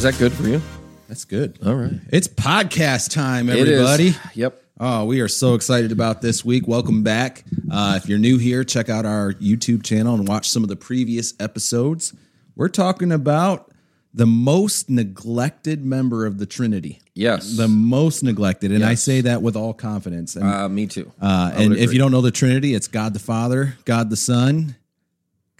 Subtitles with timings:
[0.00, 0.62] Is that good for you?
[1.08, 1.58] That's good.
[1.62, 1.92] All right.
[2.10, 4.14] It's podcast time, everybody.
[4.32, 4.58] Yep.
[4.80, 6.66] Oh, we are so excited about this week.
[6.66, 7.44] Welcome back.
[7.70, 10.76] Uh, if you're new here, check out our YouTube channel and watch some of the
[10.76, 12.14] previous episodes.
[12.56, 13.70] We're talking about
[14.14, 17.00] the most neglected member of the Trinity.
[17.12, 17.58] Yes.
[17.58, 18.72] The most neglected.
[18.72, 20.34] And I say that with all confidence.
[20.34, 21.12] And, Uh, me too.
[21.20, 24.76] uh, and if you don't know the Trinity, it's God the Father, God the Son,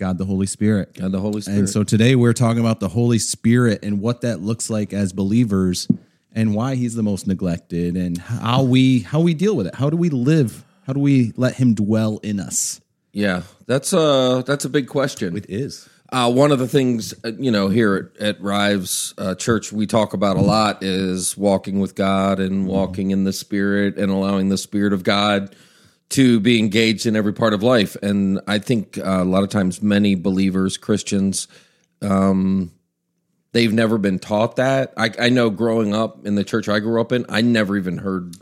[0.01, 0.95] God the Holy Spirit.
[0.95, 1.59] God, the Holy Spirit.
[1.59, 5.13] And so today we're talking about the Holy Spirit and what that looks like as
[5.13, 5.87] believers
[6.33, 9.75] and why he's the most neglected and how we how we deal with it.
[9.75, 10.65] How do we live?
[10.87, 12.81] How do we let him dwell in us?
[13.13, 15.37] yeah, that's a that's a big question.
[15.37, 15.89] It is.
[16.13, 19.87] Uh, one of the things uh, you know here at, at Rives uh, Church we
[19.87, 24.49] talk about a lot is walking with God and walking in the Spirit and allowing
[24.49, 25.55] the Spirit of God
[26.11, 27.97] to be engaged in every part of life.
[28.03, 31.49] And I think uh, a lot of times many believers, Christians,
[32.03, 32.73] um,
[33.53, 34.93] they've never been taught that.
[34.97, 37.99] I, I know growing up in the church I grew up in, I never even
[37.99, 38.35] heard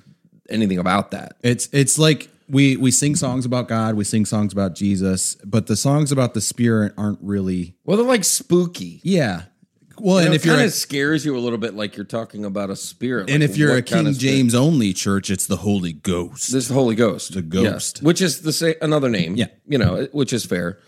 [0.49, 1.37] anything about that.
[1.43, 5.67] It's it's like we we sing songs about God, we sing songs about Jesus, but
[5.67, 9.01] the songs about the Spirit aren't really Well, they're like spooky.
[9.03, 9.43] yeah.
[10.01, 11.97] Well, You and know, if it you're kind of scares you a little bit, like
[11.97, 13.31] you're talking about a spirit.
[13.31, 14.13] and Like, if you're a King?
[14.15, 16.53] James only church, it's the Holy Ghost.
[16.53, 17.97] this is the Holy Ghost, The ghost.
[17.99, 18.03] Yes.
[18.03, 19.37] which is the same another name.
[19.37, 19.47] Yeah.
[19.67, 20.79] you know, which is fair.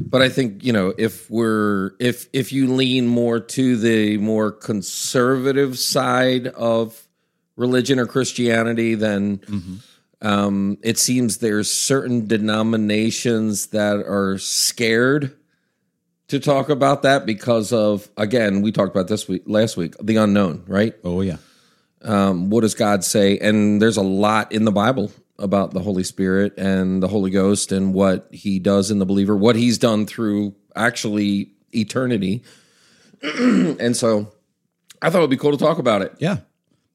[0.00, 4.52] But I think you know if we're if if you lean more to the more
[4.52, 7.06] conservative side of
[7.56, 9.40] religion or Christianity, then
[10.22, 15.36] um, it seems there's certain denominations that are scared
[16.28, 20.16] to talk about that because of again we talked about this week last week the
[20.16, 21.38] unknown right oh yeah.
[22.02, 23.38] um, what does God say?
[23.38, 27.72] And there's a lot in the Bible about the Holy Spirit and the Holy Ghost
[27.72, 32.42] and what He does in the believer, what He's done through actually eternity.
[33.22, 34.32] and so
[35.00, 36.14] I thought it'd be cool to talk about it.
[36.18, 36.38] Yeah.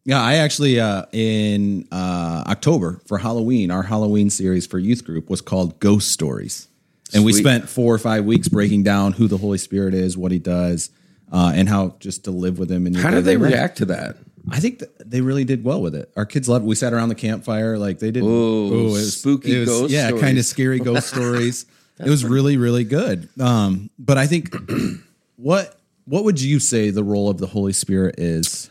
[0.05, 5.29] Yeah, I actually uh in uh October for Halloween, our Halloween series for youth group
[5.29, 6.67] was called Ghost Stories.
[7.13, 10.31] And we spent 4 or 5 weeks breaking down who the Holy Spirit is, what
[10.31, 10.89] he does,
[11.31, 14.17] uh and how just to live with him and How did they react to that?
[14.49, 16.11] I think that they really did well with it.
[16.17, 16.65] Our kids loved.
[16.65, 16.67] it.
[16.67, 18.23] We sat around the campfire, like they did.
[18.23, 19.91] Ooh, spooky ghost stories.
[19.93, 21.65] yeah, kind of scary ghost stories.
[21.97, 23.29] it was really, really good.
[23.39, 24.53] Um, but I think
[25.37, 28.69] what what would you say the role of the Holy Spirit is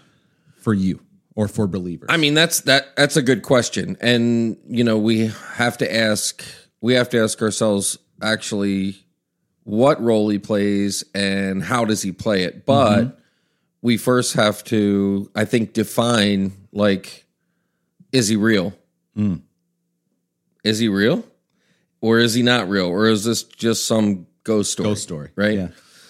[0.57, 1.01] for you
[1.35, 2.09] or for believers?
[2.11, 2.95] I mean, that's that.
[2.97, 6.45] That's a good question, and you know, we have to ask.
[6.83, 8.97] We have to ask ourselves actually
[9.65, 12.67] what role he plays and how does he play it.
[12.67, 13.21] But mm-hmm.
[13.81, 17.27] we first have to, I think, define like,
[18.11, 18.75] is he real?
[19.17, 19.43] Mm.
[20.65, 21.25] Is he real,
[22.01, 24.89] or is he not real, or is this just some ghost story?
[24.89, 25.59] ghost story, right?
[25.59, 25.69] Yeah.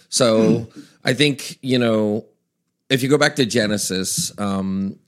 [0.09, 0.69] So
[1.05, 2.27] I think, you know,
[2.91, 4.99] if you go back to Genesis, um,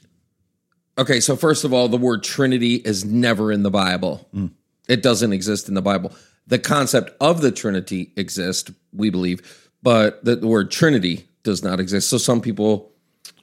[0.97, 4.27] okay, so first of all, the word Trinity is never in the Bible.
[4.35, 4.51] Mm.
[4.89, 6.13] It doesn't exist in the Bible.
[6.47, 11.81] The concept of the Trinity exists, we believe, but the, the word Trinity does not
[11.81, 12.09] exist.
[12.10, 12.93] So some people,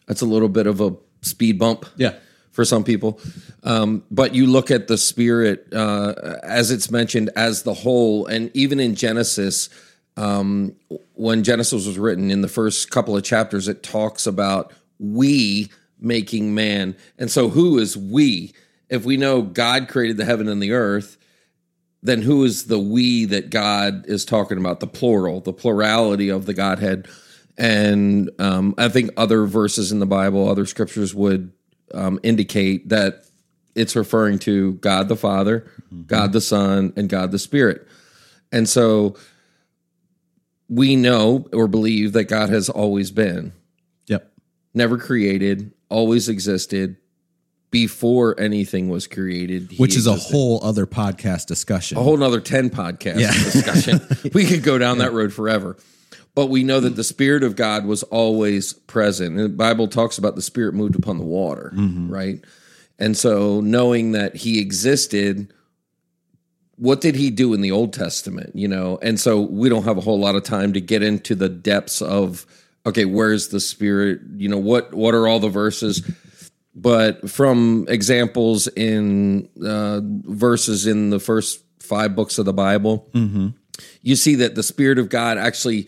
[0.08, 2.16] that's a little bit of a speed bump Yeah.
[2.52, 3.20] for some people.
[3.64, 6.14] Um, but you look at the spirit uh,
[6.44, 9.70] as it's mentioned as the whole, and even in Genesis,
[10.18, 10.76] um,
[11.14, 15.70] when Genesis was written in the first couple of chapters, it talks about we
[16.00, 16.96] making man.
[17.18, 18.54] And so, who is we?
[18.90, 21.18] If we know God created the heaven and the earth,
[22.04, 24.80] then who is the we that God is talking about?
[24.80, 27.08] The plural, the plurality of the Godhead.
[27.58, 31.52] And um, I think other verses in the Bible, other scriptures would
[31.94, 33.26] um, indicate that
[33.76, 35.70] it's referring to God the Father,
[36.08, 37.88] God the Son, and God the Spirit.
[38.52, 39.16] And so
[40.68, 43.54] we know or believe that God has always been,
[44.08, 44.32] Yep.
[44.74, 46.98] never created, always existed
[47.72, 49.80] before anything was created.
[49.80, 51.98] Which is a whole other podcast discussion.
[51.98, 53.32] a whole nother 10 podcast Yeah.
[53.32, 54.02] discussion.
[54.34, 55.78] we could go down that road forever.
[56.36, 59.38] But we know that the Spirit of God was always present.
[59.38, 62.10] And the Bible talks about the Spirit moved upon the water, mm-hmm.
[62.10, 62.44] right?
[63.00, 65.52] And so knowing that He existed,
[66.76, 68.56] what did He do in the Old Testament?
[68.56, 71.36] You know, and so we don't have a whole lot of time to get into
[71.36, 72.46] the depths of
[72.86, 74.22] okay, where's the Spirit?
[74.36, 76.02] You know, what what are all the verses?
[76.74, 83.10] But from examples in uh, verses in the first five books of the Bible,
[84.02, 85.88] you see that the Spirit of God actually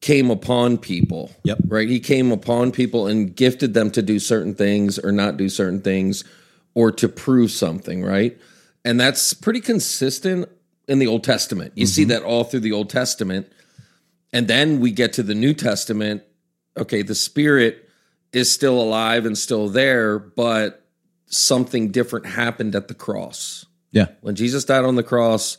[0.00, 1.30] came upon people.
[1.44, 1.58] Yep.
[1.66, 1.88] Right?
[1.88, 5.80] He came upon people and gifted them to do certain things or not do certain
[5.80, 6.24] things
[6.74, 8.38] or to prove something, right?
[8.84, 10.48] And that's pretty consistent
[10.88, 11.72] in the Old Testament.
[11.76, 13.50] You see that all through the Old Testament.
[14.32, 16.22] And then we get to the New Testament
[16.76, 17.88] okay, the spirit
[18.32, 20.86] is still alive and still there, but
[21.26, 23.66] something different happened at the cross.
[23.90, 24.06] Yeah.
[24.20, 25.58] When Jesus died on the cross,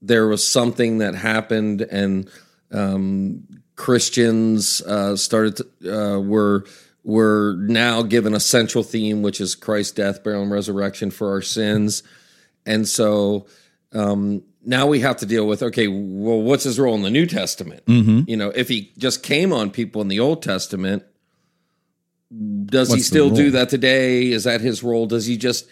[0.00, 2.30] there was something that happened, and
[2.70, 3.46] um,
[3.76, 6.64] Christians uh, started to, uh, were
[7.04, 11.42] were now given a central theme, which is Christ's death, burial, and resurrection for our
[11.42, 12.02] sins,
[12.64, 13.46] and so
[13.92, 17.26] um, now we have to deal with okay, well, what's his role in the New
[17.26, 17.82] Testament?
[18.28, 21.04] You know, if he just came on people in the Old Testament,
[22.30, 24.30] does he What's the still do that today?
[24.30, 25.06] Is that his role?
[25.06, 25.66] Does he just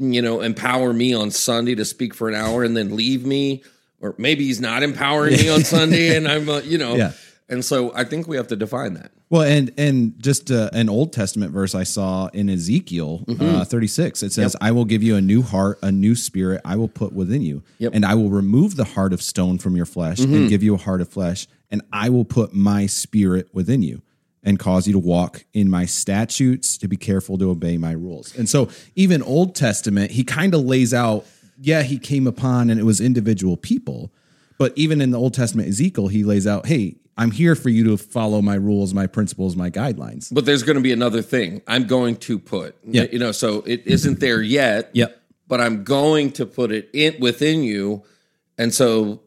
[0.00, 3.64] you know, empower me on Sunday to speak for an hour and then leave me,
[4.00, 7.12] or maybe he's not empowering me on Sunday, and I'm, uh, you know, Yeah.
[7.48, 9.10] And so I think we have to define that.
[9.30, 13.56] Well, and and just uh, an Old Testament verse I saw in Ezekiel Mm-hmm.
[13.56, 14.22] uh, 36.
[14.22, 16.60] It says, "I will give you a new heart, a new spirit.
[16.64, 17.88] I will put within you, Yep.
[17.90, 17.96] Mm-hmm.
[17.96, 20.78] and I will remove the heart of stone from your flesh and give you a
[20.78, 24.02] heart of flesh, and I will put my spirit within you."
[24.44, 28.34] And cause you to walk in my statutes, to be careful to obey my rules.
[28.36, 31.26] And so, even Old Testament, he kind of lays out,
[31.60, 34.12] yeah, he came upon and it was individual people,
[34.56, 37.82] but even in the Old Testament, Ezekiel, he lays out, hey, I'm here for you
[37.84, 40.32] to follow my rules, my principles, my guidelines.
[40.32, 41.60] But there's going to be another thing.
[41.66, 43.06] I'm going to put, Yeah.
[43.10, 44.90] you know, so it isn't there yet.
[44.94, 45.20] Yep.
[45.48, 48.04] But I'm going to put it in within you,
[48.56, 49.20] and so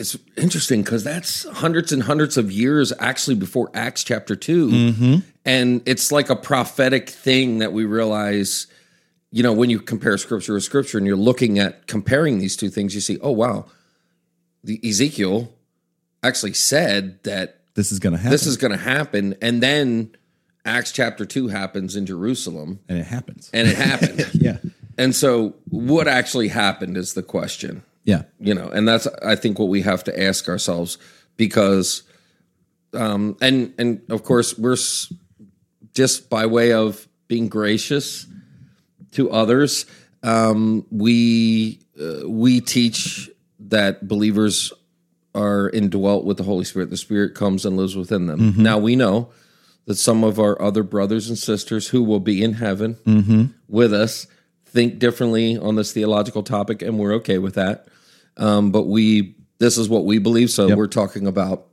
[0.00, 5.14] it's interesting because that's hundreds and hundreds of years actually before Acts chapter 2 mm-hmm.
[5.44, 8.66] and it's like a prophetic thing that we realize.
[9.32, 12.68] You know, when you compare scripture with scripture, and you're looking at comparing these two
[12.68, 13.66] things, you see, oh wow,
[14.64, 15.52] the Ezekiel
[16.22, 18.32] actually said that This is going to happen.
[18.32, 20.14] this is going to happen and then
[20.64, 23.48] acts chapter 2 happens in jerusalem and it happens.
[23.54, 24.58] and it happened yeah.
[24.98, 28.22] and so what actually happened is the question Yeah.
[28.40, 30.98] you know and that's i think what we have to ask ourselves
[31.36, 32.02] because
[32.94, 35.12] um and and of course we're s-
[35.94, 38.26] just by way of being gracious
[39.12, 39.86] to others
[40.22, 43.30] um we uh, we teach
[43.60, 44.72] that believers
[45.34, 46.90] are indwelt with the holy spirit.
[46.90, 48.54] The spirit comes and lives within them.
[48.56, 49.28] Now we know
[49.84, 52.96] that some of our other brothers and sisters who will be in heaven
[53.68, 54.26] with us
[54.70, 57.86] think differently on this theological topic and we're okay with that
[58.36, 61.66] um, but we this is what we believe so we're talking about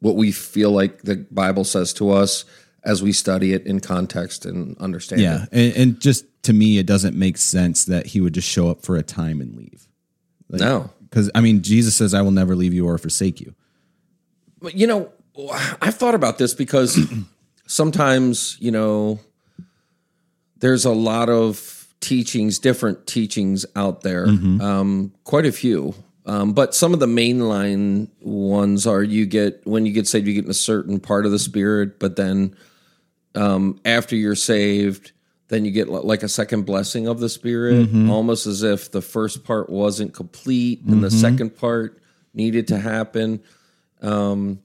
[0.00, 2.44] what we feel like the bible says to us
[2.84, 5.46] as we study it in context and understand Yeah.
[5.52, 8.82] And, and just to me, it doesn't make sense that he would just show up
[8.82, 9.88] for a time and leave.
[10.50, 13.54] no Because, I mean, Jesus says, I will never leave you or forsake you.
[14.60, 15.12] But you know,
[15.80, 16.98] I've thought about this because
[17.66, 19.18] sometimes, you know,
[20.58, 21.56] there's a lot of
[22.04, 24.26] teachings, different teachings out there,
[24.60, 25.94] um, quite a few.
[26.26, 30.34] Um, but some of the mainline ones are you get when you get saved, you
[30.34, 32.54] get in a certain part of the spirit, but then
[33.34, 35.12] um, after you're saved,
[35.48, 39.44] then you get like a second blessing of the spirit, almost as if the first
[39.44, 42.00] part wasn't complete and the second part
[42.32, 43.42] needed to happen.
[44.00, 44.60] Um,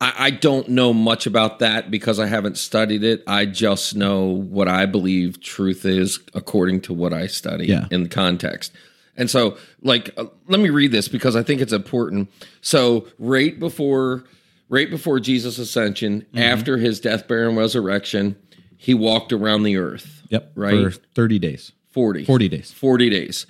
[0.00, 3.22] I, I don't know much about that because I haven't studied it.
[3.26, 7.86] I just know what I believe truth is according to what I study Yeah.
[7.90, 8.72] in the context.
[9.16, 12.30] And so, like, uh, let me read this because I think it's important.
[12.62, 14.24] So, right before,
[14.70, 18.36] right before Jesus' ascension, after his death, burial, and resurrection,
[18.78, 20.22] he walked around the earth.
[20.30, 20.52] Yep.
[20.54, 20.92] Right.
[20.92, 21.72] For 30 days.
[21.90, 22.24] 40.
[22.24, 22.72] 40 days.
[22.72, 23.46] 40 days.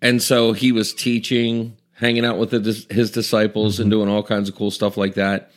[0.00, 4.48] And so he was teaching, hanging out with the, his disciples and doing all kinds
[4.48, 5.50] of cool stuff like that.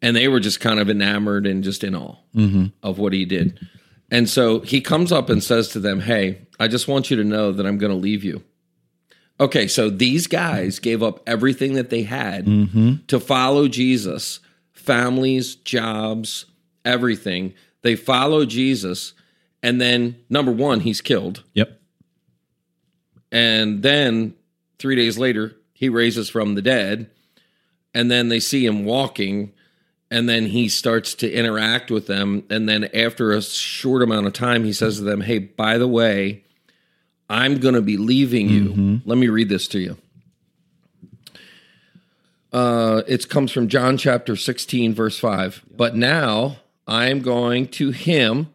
[0.00, 2.66] And they were just kind of enamored and just in awe mm-hmm.
[2.82, 3.58] of what he did.
[4.10, 7.24] And so he comes up and says to them, Hey, I just want you to
[7.24, 8.42] know that I'm going to leave you.
[9.40, 12.94] Okay, so these guys gave up everything that they had mm-hmm.
[13.06, 14.40] to follow Jesus
[14.72, 16.46] families, jobs,
[16.84, 17.52] everything.
[17.82, 19.12] They follow Jesus.
[19.62, 21.44] And then, number one, he's killed.
[21.52, 21.78] Yep.
[23.30, 24.34] And then
[24.78, 27.10] three days later, he raises from the dead.
[27.92, 29.52] And then they see him walking.
[30.10, 32.44] And then he starts to interact with them.
[32.48, 35.88] And then after a short amount of time, he says to them, Hey, by the
[35.88, 36.44] way,
[37.28, 39.00] I'm going to be leaving you.
[39.04, 39.96] Let me read this to you.
[42.52, 45.64] Uh, it comes from John chapter 16, verse 5.
[45.70, 48.48] But now I'm going to him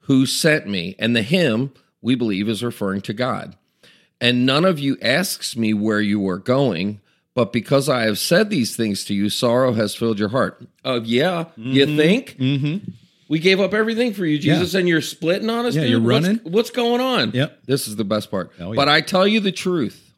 [0.00, 0.96] who sent me.
[0.98, 3.56] And the him, we believe, is referring to God.
[4.20, 7.00] And none of you asks me where you are going,
[7.36, 10.66] but because I have said these things to you, sorrow has filled your heart.
[10.86, 11.96] Oh, yeah, you mm-hmm.
[11.98, 12.36] think?
[12.38, 12.90] Mm-hmm.
[13.28, 15.74] We gave up everything for you, Jesus, and you're splitting on us?
[15.74, 15.90] Yeah, dude?
[15.90, 16.40] you're running?
[16.44, 17.32] What's, going on?
[17.32, 17.66] Yep.
[17.66, 18.52] This is the best part.
[18.58, 18.76] Oh, yeah.
[18.76, 20.14] But I tell you the truth.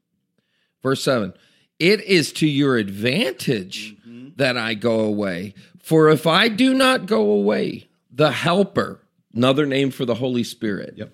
[0.81, 1.35] Verse 7
[1.81, 4.29] it is to your advantage mm-hmm.
[4.37, 5.55] that I go away.
[5.83, 9.01] For if I do not go away, the helper,
[9.35, 11.13] another name for the Holy Spirit, Yep.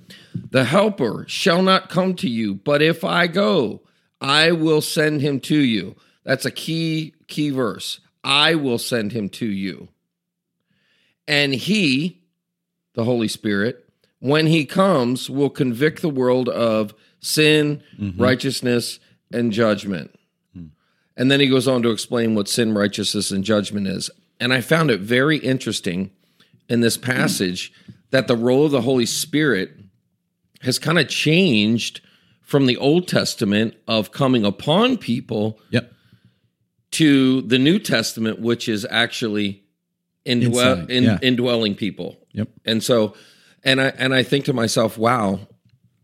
[0.50, 3.80] the helper shall not come to you, but if I go,
[4.20, 5.96] I will send him to you.
[6.24, 8.00] That's a key key verse.
[8.22, 9.88] I will send him to you.
[11.28, 12.22] And he,
[12.94, 13.88] the Holy Spirit,
[14.20, 18.20] when he comes, will convict the world of sin, mm-hmm.
[18.20, 18.98] righteousness,
[19.32, 20.18] and judgment.
[20.54, 20.66] Hmm.
[21.16, 24.10] And then he goes on to explain what sin, righteousness, and judgment is.
[24.40, 26.10] And I found it very interesting
[26.68, 27.72] in this passage
[28.10, 29.72] that the role of the Holy Spirit
[30.62, 32.00] has kind of changed
[32.44, 35.92] from the Old Testament of coming upon people Yep.
[36.92, 39.64] to the New Testament, which is actually
[40.24, 41.18] indwell, Inside, in, yeah.
[41.22, 42.16] indwelling people.
[42.32, 42.48] Yep.
[42.64, 43.14] And so,
[43.62, 45.40] and I and I think to myself, wow,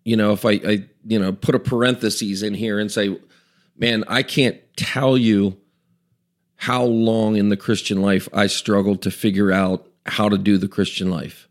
[0.05, 3.17] you know, if I, I you know put a parentheses in here and say,
[3.77, 5.59] man, I can't tell you
[6.57, 10.69] how long in the Christian life I struggled to figure out how to do the
[10.69, 11.49] Christian life.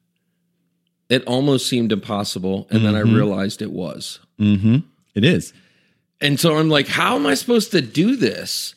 [1.10, 4.20] It almost seemed impossible, and then I realized it was.
[4.40, 4.78] Mm-hmm.
[5.16, 5.54] It is.
[6.22, 8.76] And so I'm like, how am I supposed to do this?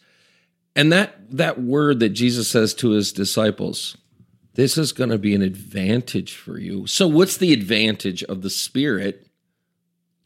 [0.74, 3.96] And that that word that Jesus says to his disciples,
[4.54, 6.86] this is going to be an advantage for you.
[6.86, 9.26] So what's the advantage of the spirit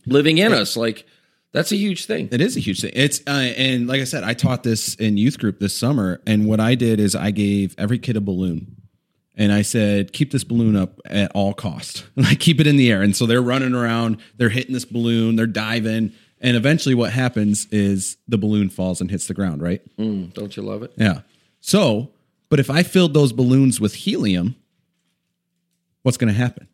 [0.07, 0.77] living in us?
[0.77, 1.07] Like
[1.53, 2.29] that's a huge thing.
[2.31, 2.93] It is a huge thing.
[2.95, 6.47] It's uh, and like I said, I taught this in youth group this summer, and
[6.47, 8.77] what I did is I gave every kid a balloon,
[9.37, 12.91] and I said, keep this balloon up at all cost, like keep it in the
[12.91, 13.03] air.
[13.03, 17.67] And so they're running around, they're hitting this balloon, they're diving, and eventually what happens
[17.71, 19.83] is the balloon falls and hits the ground, right?
[19.97, 20.93] Mm, don't you love it?
[20.97, 21.21] Yeah.
[21.61, 22.11] So,
[22.49, 24.57] but if I filled those balloons with helium,
[26.03, 26.69] what's going to happen?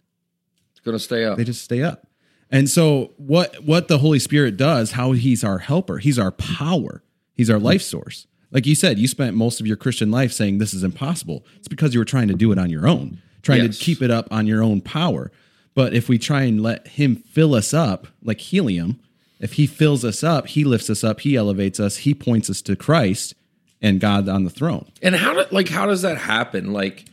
[0.72, 1.38] It's going to stay up.
[1.38, 2.06] they just stay up.
[2.50, 7.02] And so what what the Holy Spirit does, how he's our helper, he's our power,
[7.32, 8.26] he's our life source.
[8.52, 11.44] Like you said, you spent most of your Christian life saying this is impossible.
[11.56, 13.78] It's because you were trying to do it on your own, trying Yes.
[13.78, 15.32] to keep it up on your own power.
[15.74, 19.00] But if we try and let him fill us up like helium,
[19.40, 22.60] if he fills us up, he lifts us up, he elevates us, he points us
[22.62, 23.34] to Christ
[23.80, 24.86] and God on the throne.
[25.02, 26.72] And how do, like how does that happen?
[26.72, 27.06] Like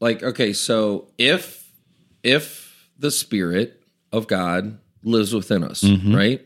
[0.00, 1.72] like okay, so if
[2.22, 3.82] if the spirit
[4.12, 6.14] of God lives within us, mm-hmm.
[6.14, 6.44] right?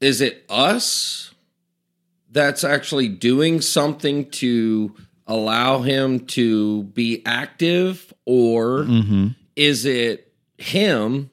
[0.00, 1.33] Is it us
[2.34, 4.94] that's actually doing something to
[5.26, 8.86] allow him to be active or
[9.56, 11.30] is it him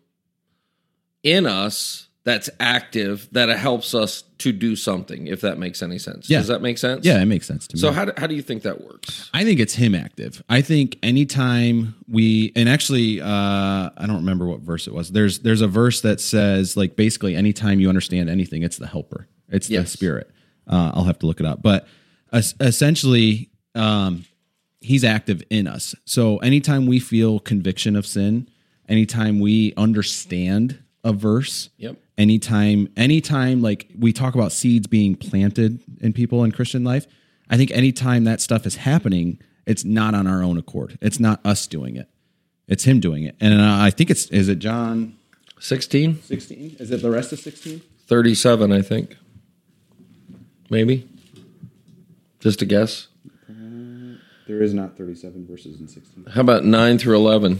[1.24, 6.30] in us that's active that helps us to do something if that makes any sense
[6.30, 6.38] Yeah.
[6.38, 7.82] does that make sense Yeah, it makes sense to me.
[7.82, 10.42] so how do, how do you think that works I think it's him active.
[10.48, 15.10] I think anytime we and actually uh I don't remember what verse it was.
[15.12, 19.28] There's there's a verse that says like basically anytime you understand anything, it's the helper.
[19.50, 20.30] It's the spirit.
[20.72, 21.62] Uh, I'll have to look it up.
[21.62, 21.88] But
[22.32, 24.26] es- essentially um
[24.80, 25.94] he's active in us.
[26.06, 28.48] So anytime we feel conviction of sin,
[28.90, 31.98] anytime we understand a verse, Yep.
[32.18, 37.08] anytime anytime like we talk about seeds being planted in people in christian life
[37.50, 40.98] i think anytime that stuff is happening it's not on our own accord.
[41.02, 42.08] It's not us doing it.
[42.68, 43.36] It's him doing it.
[43.40, 45.16] And uh, i think it's is it john
[45.60, 49.16] 16 16 is it the rest of 16 37 i think
[50.72, 51.08] maybe?
[52.40, 53.08] Just a guess?
[54.48, 57.58] There is not 37 verses in 16 how about 9 through 11 i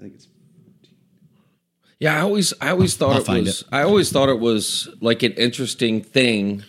[0.00, 0.28] think it's
[1.98, 3.68] Yeah, I always I always thought I'll it was it.
[3.70, 6.62] I always thought it was like an interesting thing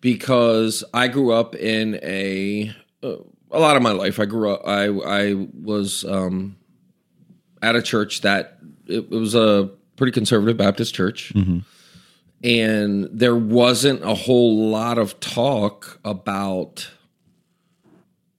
[0.00, 3.16] because I grew up in a uh,
[3.50, 6.56] a lot of my life I grew up I I was um
[7.60, 11.32] at a church that it, it was a pretty conservative Baptist church.
[12.42, 16.90] And there wasn't a whole lot of talk about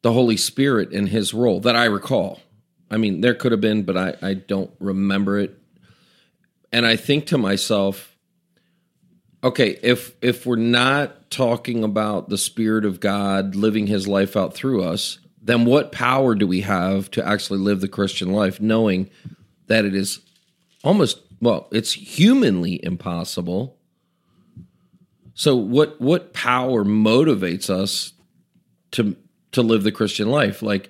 [0.02, 2.42] the Holy Spirit and his role that I recall.
[2.92, 5.58] I mean, there could have been, but I, I don't remember it.
[6.72, 8.16] And I think to myself,
[9.44, 14.54] okay, if if we're not talking about the Spirit of God living his life out
[14.54, 19.10] through us, then what power do we have to actually live the Christian life, knowing
[19.68, 20.20] that it is
[20.84, 23.78] almost well, it's humanly impossible.
[25.34, 28.14] So what what power motivates us
[28.92, 29.16] to
[29.52, 30.62] to live the Christian life?
[30.62, 30.90] Like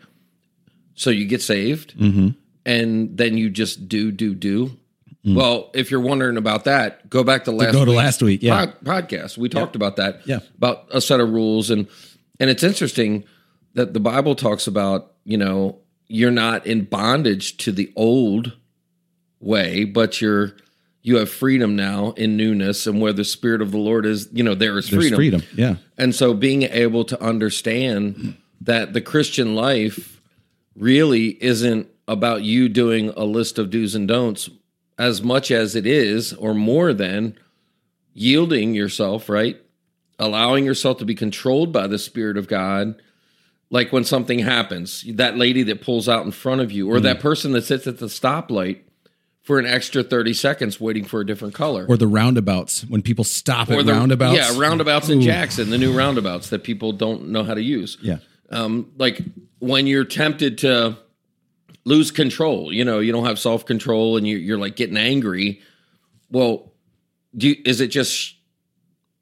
[0.95, 2.29] so you get saved mm-hmm.
[2.65, 4.77] and then you just do do do.
[5.25, 5.35] Mm.
[5.35, 8.65] Well, if you're wondering about that, go back to last go to last week, yeah.
[8.65, 9.37] pod- podcast.
[9.37, 10.27] We talked about that.
[10.27, 10.39] Yeah.
[10.57, 11.87] About a set of rules and
[12.39, 13.23] and it's interesting
[13.75, 18.57] that the Bible talks about, you know, you're not in bondage to the old
[19.39, 20.53] way, but you're
[21.05, 24.41] you have freedom now in newness, and where the Spirit of the Lord is, you
[24.41, 25.17] know, there is There's freedom.
[25.17, 25.43] freedom.
[25.53, 25.75] Yeah.
[25.97, 30.21] And so being able to understand that the Christian life
[30.75, 34.49] really isn't about you doing a list of do's and don'ts
[34.97, 37.37] as much as it is, or more than,
[38.13, 39.59] yielding yourself, right?
[40.19, 42.95] Allowing yourself to be controlled by the Spirit of God.
[43.69, 47.03] Like when something happens, that lady that pulls out in front of you, or mm.
[47.03, 48.81] that person that sits at the stoplight
[49.43, 53.25] for an extra 30 seconds waiting for a different color Or the roundabouts when people
[53.25, 54.37] stop at or the roundabouts.
[54.37, 57.97] Yeah, roundabouts in Jackson, the new roundabouts that people don't know how to use.
[58.01, 58.19] Yeah.
[58.49, 59.21] Um, like
[59.59, 60.97] when you're tempted to
[61.83, 65.59] lose control, you know, you don't have self control, and you, you're like getting angry.
[66.31, 66.71] Well,
[67.35, 68.35] do you, is it just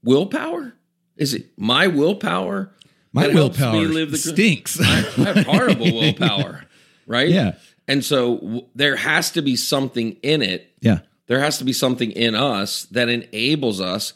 [0.03, 0.73] willpower?
[1.17, 2.71] Is it my willpower?
[3.13, 4.79] My willpower live the- stinks.
[4.79, 4.83] I
[5.23, 6.65] have horrible willpower,
[7.07, 7.29] right?
[7.29, 7.55] Yeah.
[7.91, 10.99] And so w- there has to be something in it yeah.
[11.27, 14.13] there has to be something in us that enables us.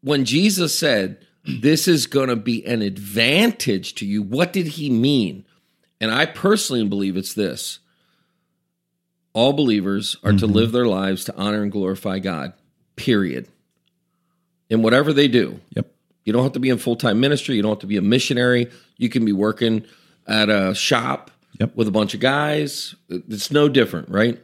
[0.00, 4.88] When Jesus said, This is going to be an advantage to you, what did he
[4.88, 5.44] mean?
[6.00, 7.80] And I personally believe it's this
[9.34, 10.54] all believers are to mm-hmm.
[10.54, 12.54] live their lives to honor and glorify God,
[12.96, 13.46] period.
[14.70, 15.60] In whatever they do.
[15.70, 15.90] Yep.
[16.24, 17.56] You don't have to be in full time ministry.
[17.56, 18.70] You don't have to be a missionary.
[18.96, 19.84] You can be working
[20.26, 21.74] at a shop Yep.
[21.74, 22.94] with a bunch of guys.
[23.08, 24.40] It's no different, right?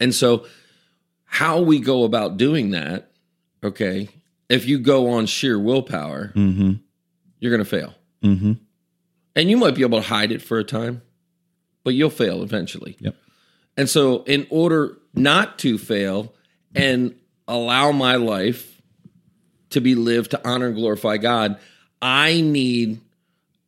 [0.00, 0.46] And so,
[1.24, 3.10] how we go about doing that,
[3.64, 4.08] okay,
[4.48, 6.72] if you go on sheer willpower, Mm-hmm.
[7.40, 7.94] you're going to fail.
[8.22, 8.52] Mm-hmm.
[9.34, 11.02] And you might be able to hide it for a time,
[11.84, 12.96] but you'll fail eventually.
[13.00, 13.16] Yep.
[13.76, 16.32] And so, in order not to fail
[16.74, 17.14] and
[17.48, 18.80] allow my life
[19.70, 21.58] to be lived to honor and glorify God,
[22.00, 23.00] I need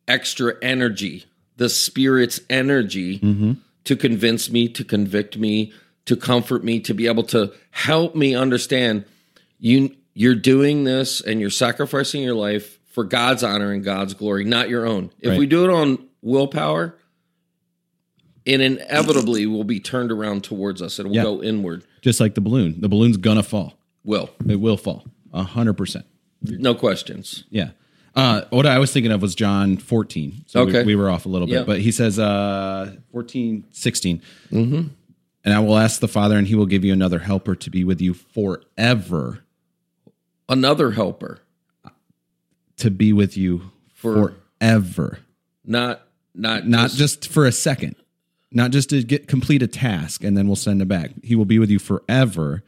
[0.07, 1.25] extra energy,
[1.57, 3.53] the Spirit's energy mm-hmm.
[3.85, 5.73] to convince me, to convict me,
[6.05, 9.05] to comfort me, to be able to help me understand
[9.59, 14.45] you you're doing this and you're sacrificing your life for God's honor and God's glory,
[14.45, 15.11] not your own.
[15.19, 15.39] If Right.
[15.39, 16.95] we do it on willpower,
[18.45, 20.99] it inevitably will be turned around towards us.
[20.99, 21.23] It will Yeah.
[21.23, 21.83] go inward.
[22.01, 22.79] Just like the balloon.
[22.79, 23.77] The balloon's gonna fall.
[24.05, 24.29] Will.
[24.47, 25.05] It will fall.
[25.33, 26.05] A hundred percent.
[26.41, 27.43] No questions.
[27.49, 27.71] Yeah.
[28.15, 30.45] Uh, what I was thinking of was John 14.
[30.47, 30.83] So we- Okay.
[30.85, 31.63] we, were off a little bit, Yeah.
[31.63, 34.21] but he says uh, 14, 16.
[34.51, 34.87] Mm-hmm.
[35.43, 37.83] And I will ask the Father, and he will give you another helper to be
[37.83, 39.39] with you forever,
[40.47, 41.39] Another helper
[42.77, 45.19] to be with you for forever.
[45.65, 46.01] not
[46.35, 47.95] not Not just for a second,
[48.51, 51.11] not just to get complete a task and then we'll send it back.
[51.23, 52.63] He will be with you forever,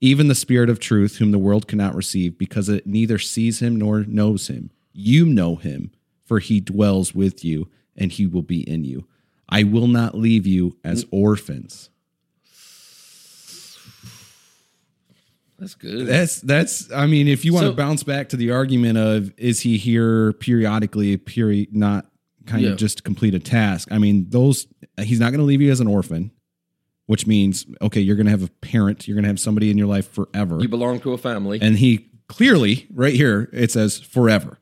[0.00, 3.76] even the Spirit of truth, whom the world cannot receive because it neither sees him
[3.76, 4.70] nor knows him.
[4.92, 5.92] You know him,
[6.24, 9.06] for he dwells with you and he will be in you.
[9.48, 11.08] I will not leave you as mm.
[11.10, 11.90] orphans.
[15.58, 16.06] that's good.
[16.06, 19.32] That's that's I mean, if you want So- to bounce back to the argument of
[19.36, 22.06] is he here periodically, period not
[22.46, 22.70] kind Yeah.
[22.70, 23.88] of just to complete a task.
[23.90, 24.66] I mean, those
[25.02, 26.30] he's not going to leave you as an orphan,
[27.06, 29.78] which means okay, you're going to have a parent, you're going to have somebody in
[29.78, 30.58] your life forever.
[30.60, 31.58] you belong to a family.
[31.60, 34.58] and he clearly right here it says forever.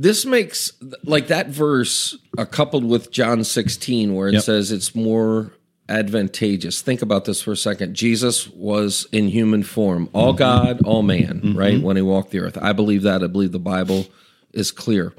[0.00, 0.72] This makes
[1.04, 4.42] like that verse uh, coupled with John 16 where it Yep.
[4.44, 5.52] says it's more
[5.90, 6.80] advantageous.
[6.80, 7.94] Think about this for a second.
[7.94, 11.82] Jesus was in human form, all God, all man, right?
[11.82, 12.56] When he walked the earth.
[12.62, 13.22] I believe that.
[13.22, 14.06] I believe the Bible
[14.52, 15.12] is clear.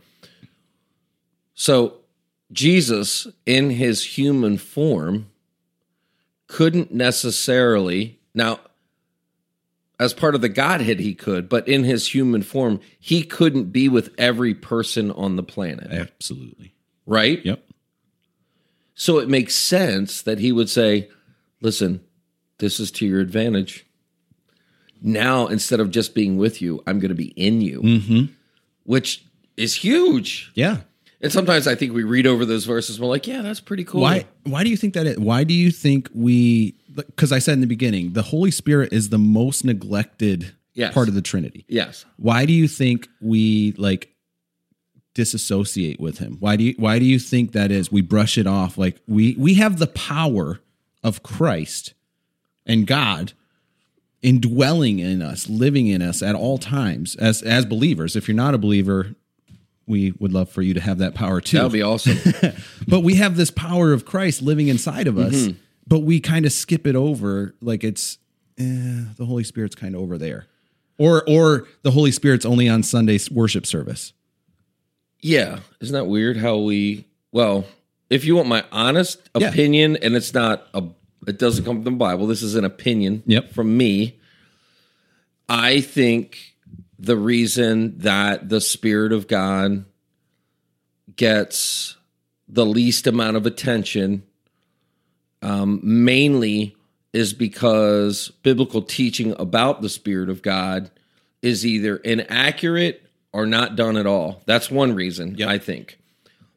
[1.54, 1.98] So,
[2.52, 5.28] Jesus in his human form
[6.48, 8.60] couldn't necessarily now
[10.02, 13.88] as part of the Godhead, he could, but in his human form, he couldn't be
[13.88, 16.74] with every person on the planet, Absolutely.
[17.06, 17.44] right?
[17.46, 17.64] Yep.
[18.96, 21.08] So it makes sense that he would say,
[21.62, 22.02] listen,
[22.58, 23.86] this is to your advantage.
[25.02, 28.26] Now, instead of just being with you, I'm going to be in you, Mm-hmm.
[28.84, 29.24] which
[29.56, 30.52] is huge.
[30.56, 30.78] Yeah.
[31.22, 34.02] And sometimes I think we read over those verses, we're like, yeah, that's pretty cool.
[34.02, 35.18] Why why do you think that is?
[35.20, 39.10] Why do you think we because I said in the beginning, the Holy Spirit is
[39.10, 40.94] the most neglected Yes.
[40.94, 41.66] part of the Trinity.
[41.68, 42.06] Yes.
[42.16, 44.10] Why do you think we like
[45.14, 46.38] disassociate with him?
[46.40, 47.92] Why do you why do you think that is?
[47.92, 50.62] We brush it off like we we have the power
[51.04, 51.94] of Christ
[52.66, 53.34] and God
[54.22, 58.16] indwelling in us, living in us at all times as as believers.
[58.16, 59.16] If you're not a believer,
[59.88, 62.18] we would love for you to have that power too That would be awesome.
[62.88, 65.50] but we have this power of Christ living inside of us,
[65.88, 68.18] but we kind of skip it over like it's
[68.58, 68.64] eh,
[69.18, 70.46] the Holy Spirit's kind of over there.
[70.98, 74.14] Or or the Holy Spirit's only on Sunday worship service.
[75.20, 77.06] Yeah, isn't that weird how we?
[77.32, 77.66] Well,
[78.10, 79.50] if you want my honest Yeah.
[79.50, 80.84] opinion, and it's not a
[81.28, 82.26] It doesn't come from the Bible.
[82.28, 83.52] This is an opinion Yep.
[83.54, 84.20] from me.
[85.50, 86.51] I think
[87.02, 89.86] the reason that the Spirit of God
[91.16, 91.98] gets
[92.48, 94.22] the least amount of attention
[95.42, 96.76] um, mainly
[97.12, 100.92] is because biblical teaching about the Spirit of God
[101.42, 103.02] is either inaccurate
[103.34, 104.44] or not done at all.
[104.46, 105.98] That's one reason, I think.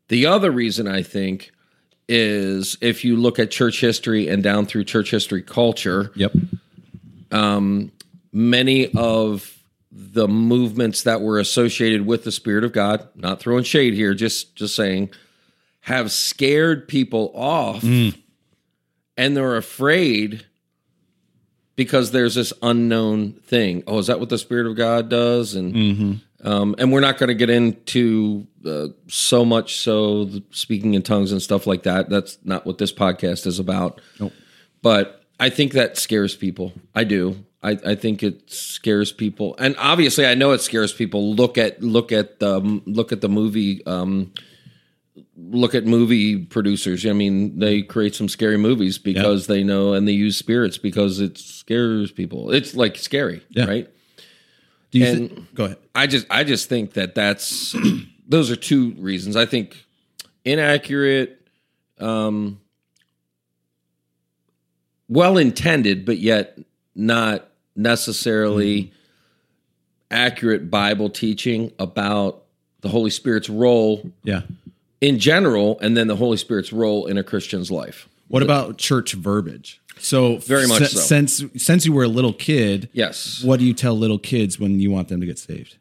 [0.09, 1.53] The other reason I think
[2.07, 6.33] is if you look at church history and down through church history culture, Yep.
[8.31, 9.51] many of
[9.97, 14.57] the movements that were associated with the spirit of god not throwing shade here just
[14.57, 15.09] just saying
[15.83, 17.83] have scared people off
[19.17, 20.45] and they're afraid
[21.77, 23.83] because there's this unknown thing.
[23.87, 25.55] Oh is that what the spirit of god does?
[25.55, 25.75] And
[26.43, 31.03] um, and we're not going to get into uh, so much so the speaking in
[31.03, 32.09] tongues and stuff like that.
[32.11, 34.01] That's not what this podcast is about.
[34.83, 36.73] But I think that scares people.
[36.95, 37.45] I do.
[37.65, 41.35] I, I think it scares people, and obviously, I know it scares people.
[41.35, 43.85] Look at look at the look at the movie.
[43.87, 44.33] Um,
[45.37, 47.07] look at movie producers.
[47.07, 51.21] I mean, they create some scary movies because they know, and they use spirits because
[51.21, 52.53] it scares people.
[52.53, 53.65] It's like scary, Yeah.
[53.65, 53.89] right?
[54.91, 55.79] Do you And- thi- go ahead?
[55.95, 57.75] I just I just think that that's
[58.29, 59.37] those are two reasons.
[59.37, 59.85] I think
[60.45, 61.41] inaccurate,
[61.99, 62.61] um,
[65.09, 66.59] well intended, but yet
[66.95, 68.95] not necessarily mm-hmm.
[70.11, 72.43] accurate Bible teaching about
[72.81, 74.43] the Holy Spirit's role Yeah.
[75.01, 78.09] in general, and then the Holy Spirit's role in a Christian's life.
[78.29, 79.81] What about church verbiage?
[79.99, 81.01] So Very much si- so.
[81.01, 84.81] Since since you were a little kid, Yes, what do you tell little kids when
[84.81, 85.77] you want them to get saved?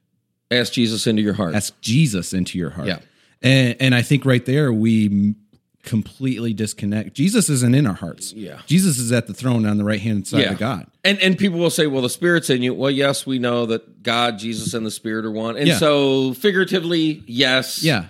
[0.52, 1.56] ask Jesus into your heart.
[1.56, 2.88] Ask Jesus into your heart.
[2.88, 3.00] Yeah.
[3.42, 5.36] And and I think right there we
[5.84, 7.14] completely disconnect.
[7.14, 8.34] Jesus isn't in our hearts.
[8.34, 8.62] Yeah.
[8.66, 10.88] Jesus is at the throne on the right hand side of God.
[11.04, 12.74] And and people will say, well, the Spirit's in you.
[12.74, 15.58] Well, yes, we know that God, Jesus, and the Spirit are one.
[15.58, 15.78] And Yeah.
[15.78, 17.84] so figuratively, yes.
[17.84, 18.06] Yeah.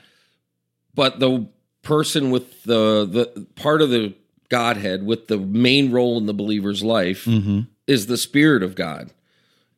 [0.96, 1.48] But the
[1.82, 4.14] person with the the part of the
[4.50, 7.62] Godhead with the main role in the believer's life Mm-hmm.
[7.88, 9.10] is the Spirit of God.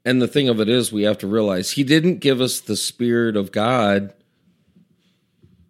[0.03, 2.75] And the thing of it is, we have to realize He didn't give us the
[2.75, 4.13] Spirit of God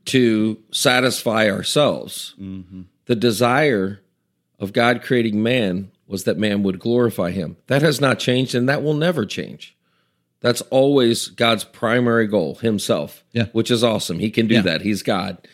[0.06, 2.36] to satisfy ourselves.
[2.40, 2.84] Mm-hmm.
[3.06, 4.02] The desire
[4.60, 7.58] of God creating man was that man would glorify Him.
[7.68, 9.76] That has not changed, and that will never change.
[10.42, 13.24] That's always God's primary goal, Himself.
[13.32, 13.46] Yeah.
[13.52, 14.20] Which is awesome.
[14.20, 14.62] He can do Yeah.
[14.62, 14.82] that.
[14.82, 15.48] He's God.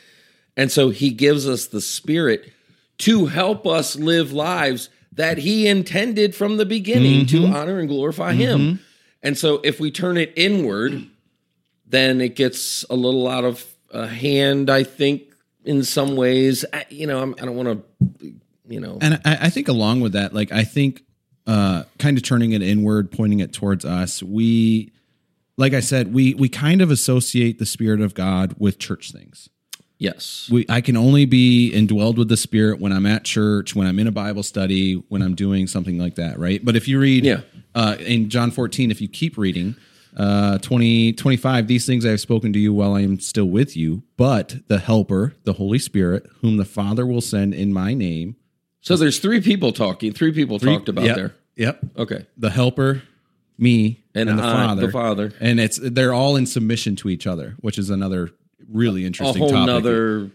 [0.58, 2.52] And so He gives us the Spirit
[3.00, 8.34] to help us live lives that He intended from the beginning to honor and glorify
[8.34, 8.80] Him.
[9.24, 11.08] And so if we turn it inward,
[11.86, 15.23] then it gets a little out of uh, hand, I think,
[15.65, 16.65] in some ways.
[16.73, 17.84] I, you know, I'm, I don't want
[18.19, 18.34] to,
[18.67, 21.04] you know, And I, I think along with that, like I think
[21.47, 24.91] uh kind of turning it inward, pointing it towards us, we
[25.58, 29.49] like I said, we we kind of associate the spirit of God with church things.
[29.97, 30.47] yes.
[30.51, 33.99] we I can only be indwelled with the spirit when I'm at church, when I'm
[33.99, 36.63] in a Bible study, when I'm doing something like that, right?
[36.63, 37.41] But if you read Yeah.
[37.75, 39.75] uh, in John 14, if you keep reading,
[40.17, 43.78] uh 20 25 these things I have spoken to you while I am still with
[43.78, 48.36] you, but the helper, the Holy Spirit, whom the Father will send in my name.
[48.82, 51.36] So there's three people talking, three people talked about Yep, there.
[51.56, 51.80] Yep.
[51.97, 52.26] Okay.
[52.38, 53.04] The helper,
[53.58, 54.86] me, And, and, the I, Father.
[54.88, 55.34] the Father.
[55.39, 58.32] And it's they're all in submission to each other, which is another
[58.67, 59.67] really A interesting whole topic.
[59.67, 60.32] nother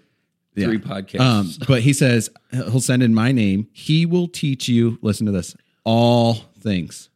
[0.55, 0.67] Yeah.
[0.67, 1.21] three podcasts.
[1.21, 3.67] Um, but he says he'll send in my name.
[3.73, 4.99] He will teach you.
[5.03, 7.09] Listen to this: all things,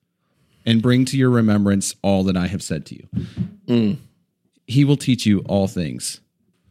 [0.66, 3.08] and bring to your remembrance all that I have said to you.
[3.66, 3.96] Mm.
[4.66, 6.20] He will teach you all things.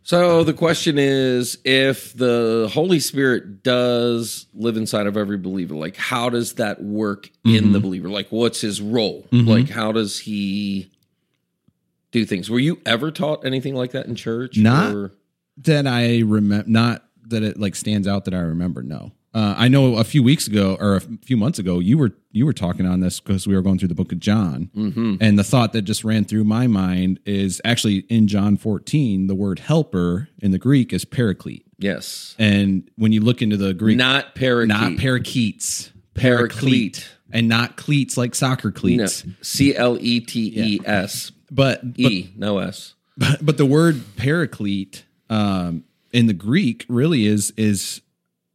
[0.04, 5.96] so the question is if the Holy Spirit does live inside of every believer, like
[5.98, 7.72] how does that work in Mm-hmm.
[7.74, 8.10] the believer?
[8.10, 9.28] Like what's his role?
[9.32, 10.90] Like how does he
[12.12, 12.50] do things?
[12.50, 14.58] Were you ever taught anything like that in church?
[14.58, 15.12] Not- or-
[15.58, 18.82] That I remember, not that it like stands out that I remember.
[18.82, 22.12] No, uh, I know a few weeks ago or a few months ago you were
[22.32, 25.16] you were talking on this because we were going through the book of John, Mm-hmm.
[25.22, 29.28] and the thought that just ran through my mind is actually in John 14.
[29.28, 31.66] The word helper in the Greek is paraclete.
[31.78, 32.36] yes.
[32.40, 34.68] And when you look into the Greek, Not parakeet.
[34.68, 37.08] not parakeets, Paraclete.
[37.32, 39.26] and not cleats like soccer cleats.
[39.42, 41.32] C L E T E S.
[41.52, 42.94] But, but E, no S.
[43.42, 48.02] but the word paraclete um, in the Greek really is is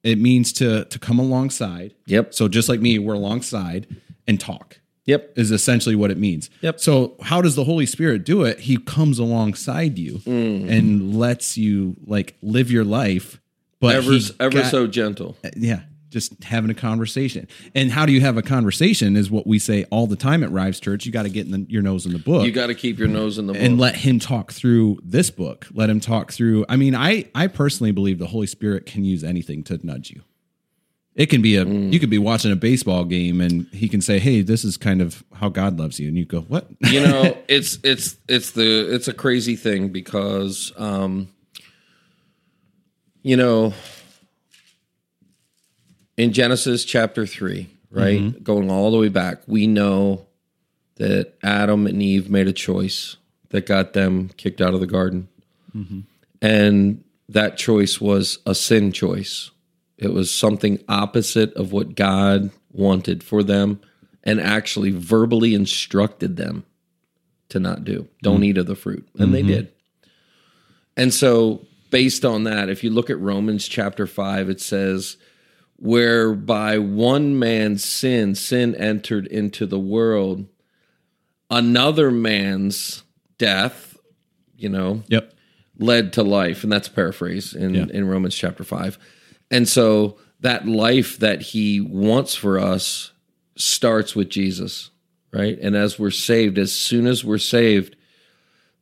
[0.04, 1.94] it means to to come alongside.
[2.06, 2.34] Yep.
[2.34, 3.86] So just like me, we're alongside
[4.28, 5.32] and talk Yep.
[5.36, 6.48] is essentially what it means.
[6.62, 6.78] Yep.
[6.80, 8.60] So how does the Holy Spirit do it?
[8.60, 10.70] He comes alongside you Mm.
[10.70, 13.40] and lets you like live your life,
[13.80, 15.36] but Ever, ever got- so gentle.
[15.56, 15.80] yeah
[16.14, 17.46] just having a conversation.
[17.74, 20.50] And how do you have a conversation is what we say all the time at
[20.52, 21.04] Rives Church.
[21.04, 22.98] You got to get in the, your nose in the book You got to keep
[22.98, 23.60] your nose in the book.
[23.60, 25.66] and let him talk through this book.
[25.74, 26.64] Let him talk through.
[26.68, 30.22] I mean, I I personally believe the Holy Spirit can use anything to nudge you.
[31.16, 34.18] It can be a you could be watching a baseball game and he can say,
[34.20, 37.36] "Hey, this is kind of how God loves you," and you go, "What?" you know
[37.48, 41.28] it's it's it's the it's a crazy thing because um
[43.22, 43.72] you know
[46.16, 48.20] in genesis chapter 3 right?
[48.20, 48.42] Mm-hmm.
[48.42, 50.26] Going all the way back we know
[50.96, 53.16] that adam and eve made a choice
[53.54, 55.28] that got them kicked out of the garden.
[55.76, 56.00] Mm-hmm.
[56.42, 59.52] And that choice was a sin choice.
[59.96, 63.80] It was something opposite of what god wanted for them
[64.24, 66.64] and actually verbally instructed them
[67.50, 68.08] to not do.
[68.22, 68.44] Don't mm-hmm.
[68.44, 69.06] eat of the fruit.
[69.16, 69.72] And they did.
[70.96, 75.16] And so, based on that, if you look at Romans chapter 5, it says,
[75.76, 80.46] Whereby one man's sin, sin entered into the world,
[81.50, 83.02] another man's
[83.38, 83.96] death,
[84.56, 85.34] you know, Yep.
[85.78, 86.62] led to life.
[86.62, 87.86] And that's a paraphrase in, Yeah.
[87.92, 88.98] in Romans chapter 5.
[89.50, 93.12] And so, that life that he wants for us
[93.56, 94.90] starts with Jesus,
[95.32, 95.58] right?
[95.60, 97.96] And as we're saved, as soon as we're saved,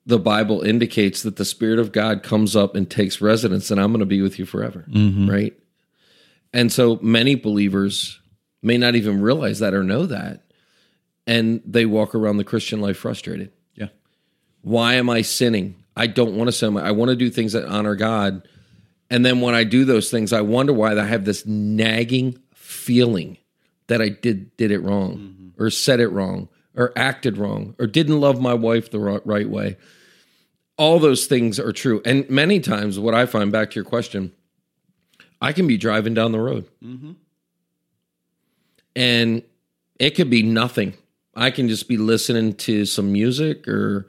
[0.05, 3.93] the Bible indicates that the Spirit of God comes up and takes residence, and I'm
[3.93, 5.31] going to be with you forever, mm-hmm.
[5.31, 5.55] right?
[6.53, 8.21] And so many believers
[8.63, 10.43] may not even realize that or know that.
[11.27, 13.53] And they walk around the Christian life frustrated.
[13.75, 13.89] Yeah.
[14.63, 15.77] Why am I sinning?
[15.97, 16.77] I don't want to sin.
[16.77, 18.49] I want to do things that honor God.
[19.11, 23.37] And then when I do those things, I wonder why I have this nagging feeling
[23.89, 25.63] that I did did it wrong mm-hmm.
[25.63, 29.77] or said it wrong or acted wrong or didn't love my wife the right way.
[30.79, 32.01] All those things are true.
[32.05, 34.33] And many times what I find back to your question,
[35.41, 36.67] I can be driving down the road.
[38.95, 39.43] And
[39.99, 40.95] it could be nothing.
[41.35, 44.07] I can just be listening to some music or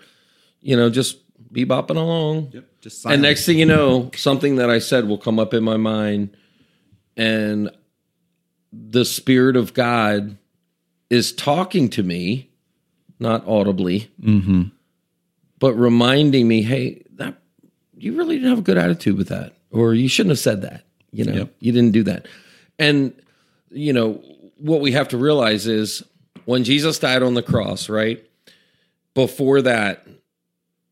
[0.61, 1.17] you know just
[1.51, 2.49] be bopping along.
[2.53, 2.65] Yep.
[2.81, 5.77] Just And next thing you know, something that I said will come up in my
[5.77, 6.35] mind,
[7.15, 7.69] and
[8.73, 10.37] the Spirit of God
[11.09, 12.49] is talking to me,
[13.19, 14.63] not audibly, Mm-hmm.
[15.59, 17.35] but reminding me, hey, that
[17.95, 20.83] you really didn't have a good attitude with that, or you shouldn't have said that.
[21.13, 21.55] You know, Yep.
[21.59, 22.27] you didn't do that.
[22.79, 23.13] And
[23.71, 24.21] you know
[24.57, 26.03] what we have to realize is
[26.45, 28.21] when Jesus died on the cross, right?
[29.13, 30.05] Before that,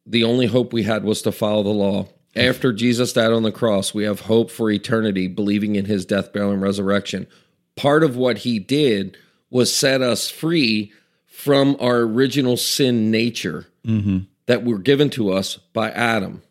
[0.06, 2.08] the only hope we had was to follow the law.
[2.36, 6.32] After Jesus died on the cross, we have hope for eternity, believing in his death,
[6.32, 7.28] burial, and resurrection.
[7.76, 9.18] Part of what he did
[9.50, 10.94] was set us free
[11.26, 14.20] from our original sin nature Mm-hmm.
[14.46, 16.44] that were given to us by Adam.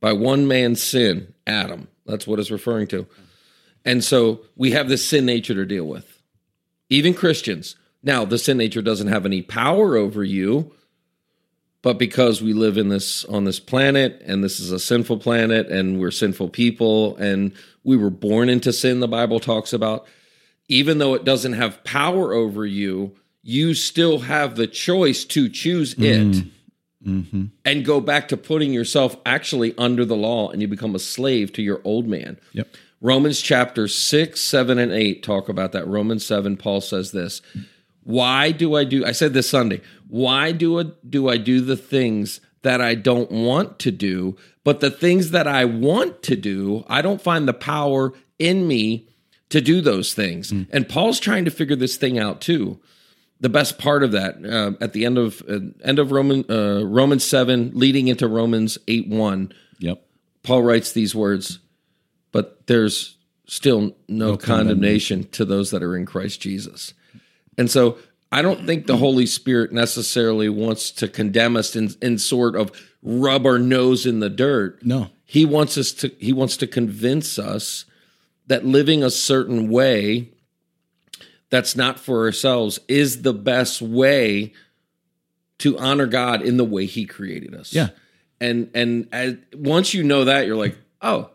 [0.00, 1.86] By one man's sin, Adam.
[2.06, 3.06] That's what it's referring to.
[3.84, 6.20] And so we have this sin nature to deal with.
[6.88, 7.76] Even Christians.
[8.02, 10.72] Now, the sin nature doesn't have any power over you,
[11.82, 15.68] but because we live in this on this planet and this is a sinful planet
[15.68, 17.52] and we're sinful people and
[17.84, 20.06] we were born into sin the Bible talks about,
[20.68, 25.94] even though it doesn't have power over you, you still have the choice to choose
[25.94, 26.50] it mm.
[27.04, 27.46] Mm-hmm.
[27.64, 31.52] and go back to putting yourself actually under the law and you become a slave
[31.54, 32.38] to your old man.
[32.52, 32.68] Yep.
[33.00, 35.88] Romans chapter 6, 7, and 8 talk about that.
[35.88, 37.42] Romans 7, Paul says this.
[38.04, 41.76] Why do I do I said this Sunday, why do I do I do the
[41.76, 46.84] things that I don't want to do, but the things that I want to do,
[46.88, 49.08] I don't find the power in me
[49.50, 50.52] to do those things.
[50.70, 52.80] And Paul's trying to figure this thing out too
[53.42, 56.84] the best part of that uh, at the end of uh, end of Roman uh,
[56.84, 59.52] Romans seven, leading into Romans eight one.
[59.80, 60.00] Yep.
[60.44, 61.58] Paul writes these words,
[62.30, 66.94] but there's still no, condemnation to those that are in Christ Jesus.
[67.58, 67.98] And so
[68.30, 72.70] I don't think the Holy Spirit necessarily wants to condemn us in, in sort of
[73.02, 74.84] rub our nose in the dirt.
[74.84, 75.10] No.
[75.26, 77.84] He wants us to he wants to convince us
[78.46, 80.31] that living a certain way
[81.52, 84.54] that's not for ourselves is the best way
[85.58, 87.74] to honor God in the way he created us.
[87.74, 87.90] Yeah.
[88.40, 91.28] And and as, once you know that you're like, "Oh.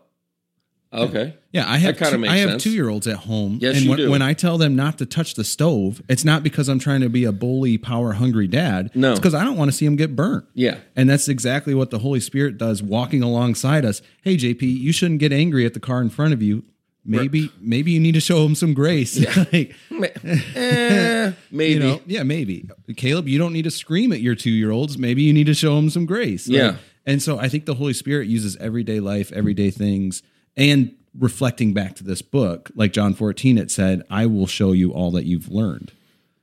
[0.92, 1.34] Okay.
[1.52, 3.58] Yeah, I have kinda makes I have two year olds at home.
[3.60, 4.10] Yes, and you when, do.
[4.10, 7.10] when I tell them not to touch the stove, it's not because I'm trying to
[7.10, 8.90] be a bully, power hungry dad.
[8.94, 9.10] No.
[9.12, 10.46] it's because I don't want to see them get burnt.
[10.54, 10.78] Yeah.
[10.96, 14.02] And that's exactly what the Holy Spirit does, walking alongside us.
[14.22, 16.64] Hey, JP, you shouldn't get angry at the car in front of you.
[17.10, 19.18] Maybe, maybe you need to show him some grace.
[19.52, 19.74] like,
[20.54, 21.72] Eh, maybe.
[21.74, 22.68] you know, yeah, maybe.
[22.96, 24.98] Caleb, you don't need to scream at your two year olds.
[24.98, 26.48] Maybe you need to show them some grace.
[26.48, 26.76] Like, Yeah.
[27.06, 30.22] and so I think the Holy Spirit uses everyday life, everyday things,
[30.56, 34.92] and reflecting back to this book, like John 14, it said, I will show you
[34.92, 35.92] all that you've learned,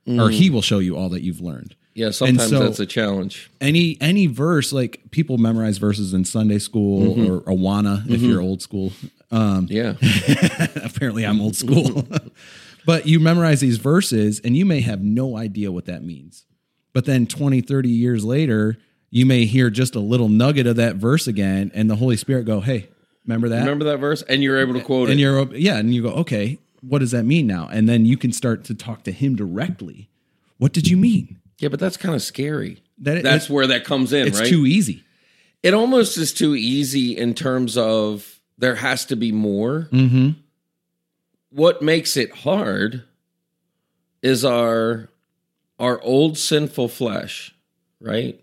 [0.06, 1.74] or he will show you all that you've learned.
[1.94, 3.50] Yeah, sometimes so- that's a challenge.
[3.58, 7.32] Any any verse, like people memorize verses in Sunday school Mm-hmm.
[7.32, 8.92] or Awana if you're old school.
[9.30, 9.94] Um, Yeah.
[10.84, 12.04] apparently I'm old school.
[12.86, 16.44] but you memorize these verses and you may have no idea what that means.
[16.92, 18.76] But then 20, 30 years later,
[19.10, 22.44] you may hear just a little nugget of that verse again and the Holy Spirit
[22.46, 22.88] go, "Hey,
[23.26, 24.22] remember that?" Remember that verse?
[24.22, 25.22] And you're able to quote and it.
[25.22, 28.32] you're yeah, and you go, "Okay, what does that mean now?" And then you can
[28.32, 30.08] start to talk to him directly.
[30.58, 31.38] What did you mean?
[31.58, 32.82] Yeah, but that's kind of scary.
[32.98, 34.48] That- that's where that comes in, It's right?
[34.48, 35.02] too easy.
[35.62, 39.88] it almost is too easy in terms of there has to be more.
[39.92, 40.30] Mm-hmm.
[41.50, 43.04] What makes it hard
[44.22, 45.08] is our
[45.78, 47.54] our old sinful flesh,
[48.00, 48.40] right?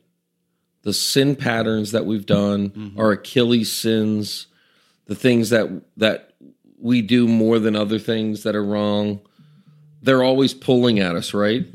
[0.84, 4.47] The sin patterns that we've done, our Achilles sins,
[5.06, 6.34] the things that that
[6.80, 9.21] we do more than other things that are wrong.
[10.02, 11.65] They're always pulling at us, right?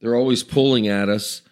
[0.00, 1.42] They're always pulling at us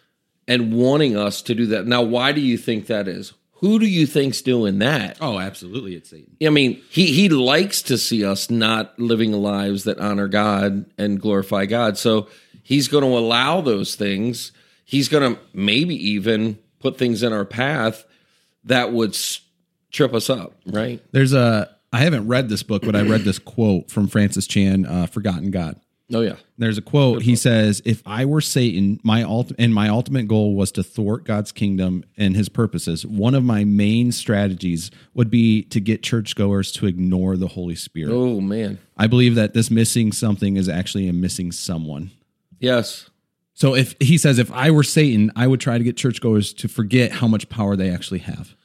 [0.47, 1.85] and wanting us to do that.
[1.85, 3.33] Now, why do you think that is?
[3.63, 5.19] Who do you think's doing that?
[5.21, 6.35] Oh, absolutely, it's Satan.
[6.45, 11.17] I mean, he he likes to see us not living lives that honor God and
[11.17, 11.97] glorify God.
[11.97, 12.27] So
[12.61, 14.51] he's going to allow those things.
[14.83, 18.03] He's going to maybe even put things in our path
[18.65, 19.17] that would
[19.91, 21.01] trip us up, right?
[21.13, 24.85] There's a I haven't read this book, but I read this quote from Francis Chan,
[24.85, 25.79] uh, "Forgotten God."
[26.13, 26.35] Oh yeah.
[26.57, 27.23] There's a quote.
[27.23, 31.23] He says, "If I were Satan, my ult- and my ultimate goal was to thwart
[31.25, 36.71] God's kingdom and His purposes, one of my main strategies would be to get churchgoers
[36.73, 38.13] to ignore the Holy Spirit.
[38.13, 38.79] Oh man.
[38.97, 42.11] I believe that this missing something is actually a missing someone.
[42.59, 43.09] Yes.
[43.55, 46.67] So if he says, if I were Satan, I would try to get churchgoers to
[46.67, 48.55] forget how much power they actually have,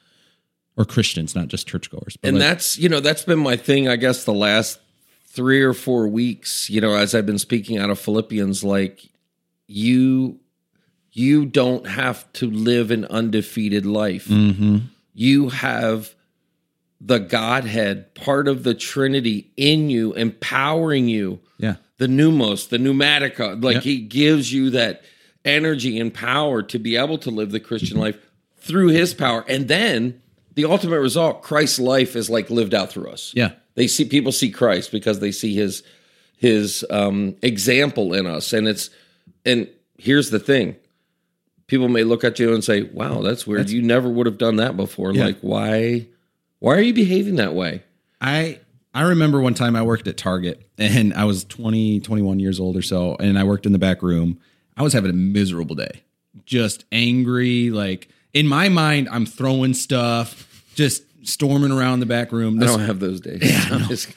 [0.77, 2.17] or Christians, not just churchgoers.
[2.23, 4.79] And like- that's you know that's been my thing i guess the last
[5.39, 9.09] three or four weeks you know as i've been speaking out of philippians like
[9.67, 10.39] you
[11.11, 14.77] you don't have to live an undefeated life mm-hmm.
[15.13, 16.13] you have
[16.99, 23.61] the godhead part of the trinity in you empowering you yeah, the pneumos, the pneumatica.
[23.63, 23.83] Like Yep.
[23.83, 25.03] he gives you that
[25.45, 28.05] energy and power to be able to live the Christian mm-hmm.
[28.05, 28.17] life
[28.57, 29.45] through his power.
[29.47, 30.21] And then
[30.55, 33.33] the ultimate result, Christ's life is like lived out through us.
[33.35, 35.83] yeah, They see people see Christ because they see his
[36.35, 38.51] his um example in us.
[38.51, 38.89] And it's
[39.45, 40.75] and here's the thing.
[41.67, 43.69] People may look at you and say, Wow, that's weird.
[43.69, 45.13] you never would have done that before.
[45.13, 45.27] Yeah.
[45.27, 46.07] Like, why
[46.59, 47.83] why are you behaving that way?
[48.19, 48.59] I
[48.93, 52.75] I remember one time I worked at Target and I was 20, 21 years old
[52.75, 54.41] or so, and I worked in the back room.
[54.75, 56.03] I was having a miserable day.
[56.45, 62.61] Just angry, like in my mind, I'm throwing stuff, just storming around the back room.
[62.61, 63.41] I don't have those days.
[63.71, 64.11] I'm just-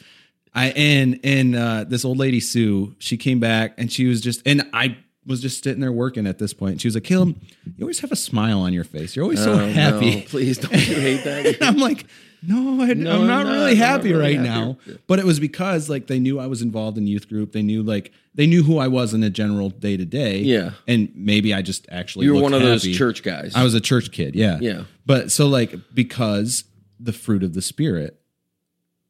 [0.55, 4.43] I and and uh, this old lady Sue, she came back and she was just
[4.47, 6.81] and I was just sitting there working at this point.
[6.83, 9.17] She was like, "Caleb, you always have a smile on your face.
[9.17, 11.57] You're always so Oh, happy." no, please don't you hate that?
[11.63, 12.05] I'm like,
[12.43, 13.53] no, I, No, I'm I'm not not.
[13.53, 14.49] really I'm not happy really right happy.
[14.49, 14.77] now.
[15.07, 17.53] But it was because like they knew I was involved in youth group.
[17.53, 20.41] They knew like they knew who I was in a general day to day.
[20.41, 20.73] Yeah.
[20.87, 23.55] and maybe I just actually You were one of those church guys.
[23.55, 24.35] I was a church kid.
[24.35, 24.83] Yeah, Yeah.
[25.07, 26.65] But so like because
[27.03, 28.21] the fruit of the spirit,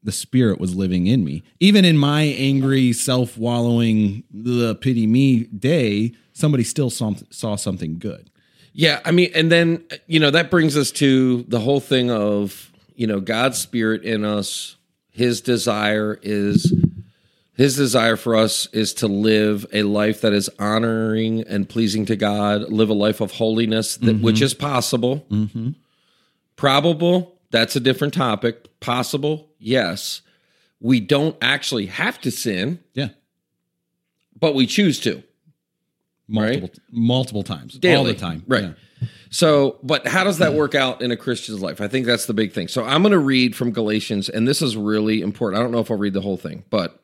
[0.03, 1.43] the spirit was living in me.
[1.59, 7.99] Even in my angry, self wallowing, the pity me day, somebody still saw, saw something
[7.99, 8.29] good.
[8.73, 12.71] yeah, I mean, and then you know that brings us to the whole thing of
[12.95, 14.75] you know God's spirit in us.
[15.11, 16.73] His desire is
[17.55, 22.15] his desire for us is to live a life that is honoring and pleasing to
[22.15, 22.71] God.
[22.71, 24.45] Live a life of holiness, that, which mm-hmm.
[24.45, 25.25] is possible.
[25.29, 25.69] Mm-hmm.
[26.55, 28.79] Probable, that's a different topic.
[28.81, 30.21] Possible, yes.
[30.81, 33.09] We don't actually have to sin, Yeah,
[34.37, 35.23] but we choose to.
[36.27, 38.43] multiple multiple times, all the time.
[38.47, 38.63] Right.
[38.63, 39.07] Yeah.
[39.29, 41.79] So, but how does that work out in a Christian's life?
[41.81, 42.67] I think that's the big thing.
[42.67, 45.59] So, I'm going to read from Galatians, and this is really important.
[45.59, 46.99] I don't know if I'll read the whole thing, but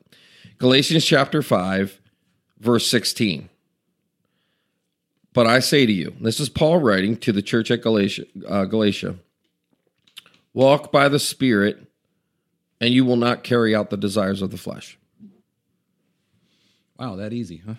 [0.57, 1.99] Galatians chapter 5,
[2.59, 3.49] verse 16.
[5.33, 8.65] But I say to you, this is Paul writing to the church at Galatia, uh,
[8.65, 9.15] Galatia
[10.59, 11.87] walk by the Spirit,
[12.81, 14.97] and you will not carry out the desires of the flesh.
[16.99, 17.75] Wow, that easy, huh?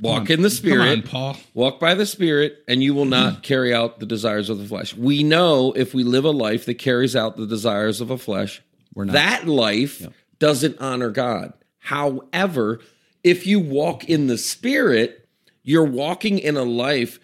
[0.00, 1.04] Walk in the Spirit.
[1.06, 1.36] Come on, Paul.
[1.54, 4.94] Walk by the Spirit, and you will not carry out the desires of the flesh.
[4.94, 8.62] We know if we live a life that carries out the desires of a flesh,
[8.94, 9.14] We're not.
[9.14, 10.06] that life
[10.38, 11.52] doesn't honor God.
[11.78, 12.80] However,
[13.24, 15.26] if you walk in the Spirit,
[15.64, 17.18] you're walking in a life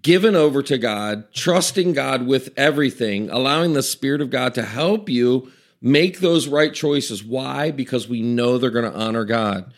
[0.00, 5.08] given over to God, trusting God with everything, allowing the Spirit of God to help
[5.08, 7.22] you make those right choices.
[7.22, 7.70] Why?
[7.70, 9.72] Because we know they're going to honor God.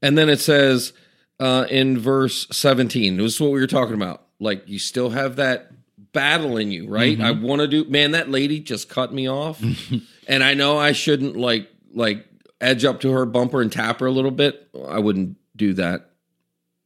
[0.00, 0.92] And then it says
[1.38, 4.24] uh, in verse 17, this is what we were talking about.
[4.40, 5.70] Like you still have that
[6.12, 7.20] battle in you, right?
[7.20, 9.62] I want to do, man, that lady just cut me off.
[10.28, 12.26] and I know I shouldn't like, like
[12.60, 14.68] edge up to her bumper and tap her a little bit.
[14.88, 16.10] I wouldn't do that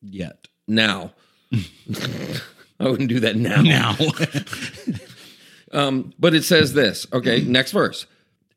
[0.02, 0.48] Yet.
[0.68, 1.12] now.
[2.80, 3.62] I wouldn't do that now.
[3.62, 3.96] Now.
[5.72, 7.06] Um, but it says this.
[7.12, 8.06] Okay, next verse.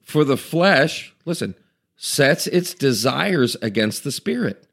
[0.04, 1.56] For the flesh, listen,
[1.98, 4.68] sets its desires against the spirit,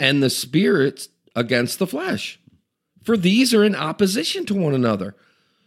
[0.00, 2.40] and the spirit against the flesh.
[3.04, 5.14] For these are in opposition to one another,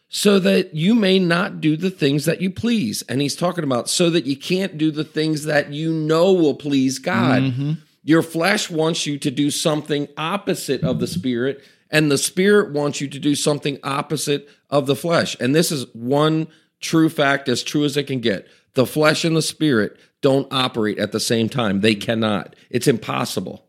[0.10, 3.02] so that you may not do the things that you please.
[3.04, 6.56] And he's talking about so that you can't do the things that you know will
[6.56, 7.78] please God.
[8.04, 13.02] Your flesh wants you to do something opposite of the spirit, and the spirit wants
[13.02, 15.36] you to do something opposite of the flesh.
[15.40, 16.48] And this is one
[16.80, 18.48] true fact, as true as it can get.
[18.74, 21.82] The flesh and the spirit don't operate at the same time.
[21.82, 22.56] They cannot.
[22.70, 23.66] It's impossible.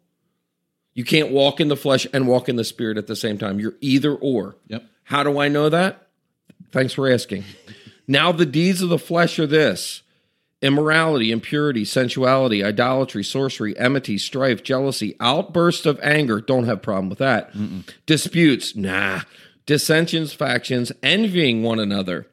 [0.94, 3.58] You can't walk in the flesh and walk in the spirit at the same time.
[3.58, 4.56] You're either or.
[4.68, 4.84] Yep.
[5.04, 6.06] How do I know that?
[6.70, 7.44] Thanks for asking.
[8.06, 10.02] now, the deeds of the flesh are this
[10.62, 16.40] immorality, impurity, sensuality, idolatry, sorcery, enmity, strife, jealousy, outbursts of anger.
[16.40, 17.52] Don't have problem with that.
[18.06, 19.22] Disputes, nah.
[19.64, 22.26] Dissensions, factions, envying one another,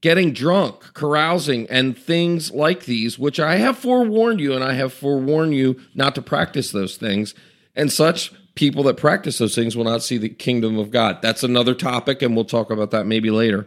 [0.00, 4.92] getting drunk, carousing, and things like these, which I have forewarned you, and I have
[4.92, 7.34] forewarned you not to practice those things.
[7.74, 11.20] And such people that practice those things will not see the kingdom of God.
[11.20, 13.66] That's another topic, and we'll talk about that maybe later.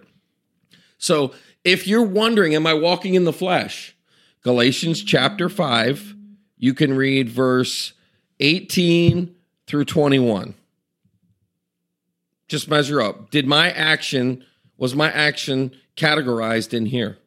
[0.98, 1.34] So
[1.66, 3.94] if you're wondering, am I walking in the flesh?
[4.44, 6.16] Galatians chapter 5,
[6.58, 7.94] you can read verse
[8.40, 9.36] 18
[9.68, 10.56] through 21.
[12.48, 13.30] Just measure up.
[13.30, 14.44] Did my action,
[14.78, 17.18] was my action categorized in here?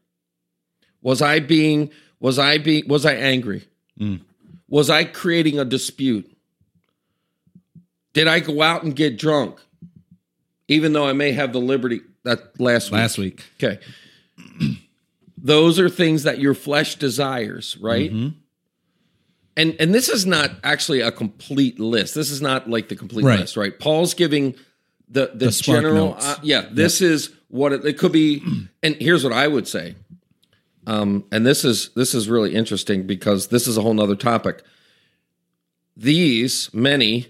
[1.03, 3.69] Was I being, was I being, was I angry?
[3.99, 4.21] Mm.
[4.69, 6.31] Was I creating a dispute?
[8.13, 9.61] Did I go out and get drunk?
[10.67, 12.99] Even though I may have the liberty that last week.
[12.99, 13.45] Last week.
[13.63, 13.79] Okay.
[15.45, 18.11] Those are things that your flesh desires, right?
[18.11, 22.15] And and this is not actually a complete list.
[22.15, 23.39] This is not like the complete Right.
[23.41, 23.79] list, right?
[23.79, 24.57] Paul's giving
[25.09, 28.43] the the, spark general uh, yeah, this is what it, it could be
[28.83, 29.95] and here's what I would say.
[30.87, 34.63] Um and this is this is really interesting because this is a whole nother topic.
[35.95, 37.27] These many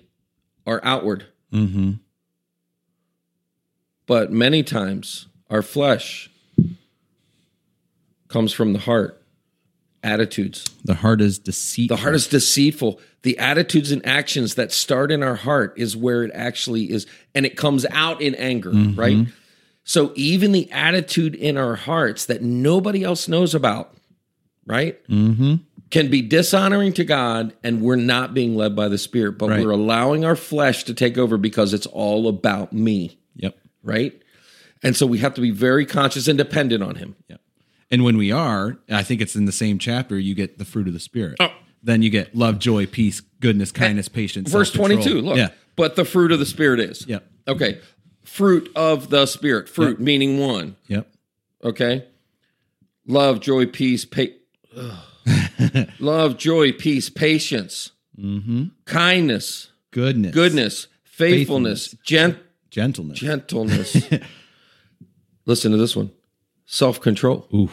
[0.66, 1.26] are outward.
[1.52, 1.94] Mm-hmm.
[4.06, 6.30] But many times our flesh
[8.34, 9.22] comes from the heart,
[10.02, 10.64] attitudes.
[10.84, 11.96] The heart is deceitful.
[11.96, 13.00] The heart is deceitful.
[13.22, 17.46] The attitudes and actions that start in our heart is where it actually is, and
[17.46, 18.98] it comes out in anger, mm-hmm.
[18.98, 19.28] right?
[19.84, 23.94] So even the attitude in our hearts that nobody else knows about,
[24.66, 25.02] right?
[25.08, 25.54] Mm-hmm.
[25.90, 29.64] Can be dishonoring to God, and we're not being led by the Spirit, but Right.
[29.64, 33.56] we're allowing our flesh to take over because it's all about me, Yep.
[33.84, 34.20] right?
[34.82, 37.14] And so we have to be very conscious and dependent on Him.
[37.28, 37.40] Yep.
[37.90, 40.88] And when we are, I think it's in the same chapter, you get the fruit
[40.88, 41.36] of the spirit.
[41.40, 41.52] Oh.
[41.82, 44.50] Then you get love, joy, peace, goodness, kindness, patience.
[44.50, 45.36] Verse 22, look.
[45.36, 45.50] Yeah.
[45.76, 47.06] But the fruit of the Spirit is.
[47.06, 47.26] Yep.
[47.48, 47.80] Okay.
[48.22, 49.68] Fruit of the Spirit.
[49.68, 50.76] Fruit meaning one.
[50.86, 51.08] Yep.
[51.62, 52.06] Okay.
[53.06, 54.32] Love, joy, peace, pa-
[55.98, 58.64] Love, joy, peace, patience, mm-hmm.
[58.86, 60.32] kindness, Goodness.
[60.34, 62.38] goodness, faithfulness, gent-
[62.70, 63.18] Gentleness.
[63.18, 64.08] gentleness.
[65.46, 66.10] Listen to this one
[66.66, 67.48] self control.
[67.54, 67.70] Ooh.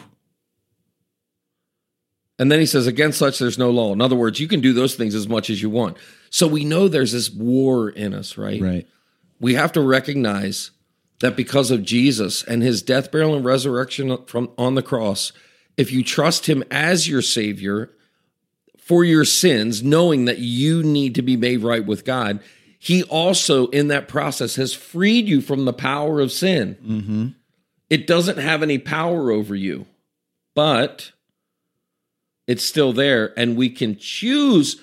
[2.38, 3.92] And then he says, against such there's no law.
[3.92, 5.96] In other words, you can do those things as much as you want.
[6.30, 8.60] So we know there's this war in us, right?
[8.60, 8.88] Right.
[9.38, 10.70] we have to recognize
[11.20, 15.32] that because of Jesus and his death, burial, and resurrection from on the cross,
[15.76, 17.92] if you trust him as your savior
[18.76, 22.40] for your sins, knowing that you need to be made right with God,
[22.78, 26.76] he also in that process has freed you from the power of sin.
[26.84, 27.28] Mm-hmm.
[27.92, 29.84] It doesn't have any power over you,
[30.54, 31.12] but
[32.46, 34.80] it's still there, and we can choose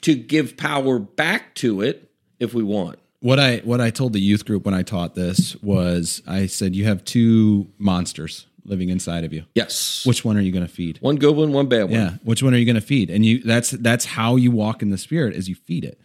[0.00, 2.98] to give power back to it if we want.
[3.20, 6.74] What I what I told the youth group when I taught this was I said
[6.74, 9.44] you have two monsters living inside of you.
[9.54, 10.06] Yes.
[10.06, 10.96] Which one are you going to feed?
[11.02, 11.92] One good one, one bad one.
[11.92, 13.10] Yeah, which one are you going to feed?
[13.10, 16.00] And you that's that's how you walk in the spirit is you feed it.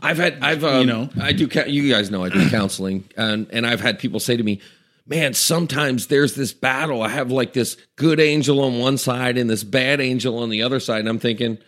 [0.00, 1.08] I've had, I've, um, You know?
[1.20, 1.48] I do.
[1.68, 4.60] You guys know I do counseling, and and I've had people say to me,
[5.06, 7.02] "Man, sometimes there's this battle.
[7.02, 10.62] I have like this good angel on one side and this bad angel on the
[10.62, 11.58] other side." And I'm thinking,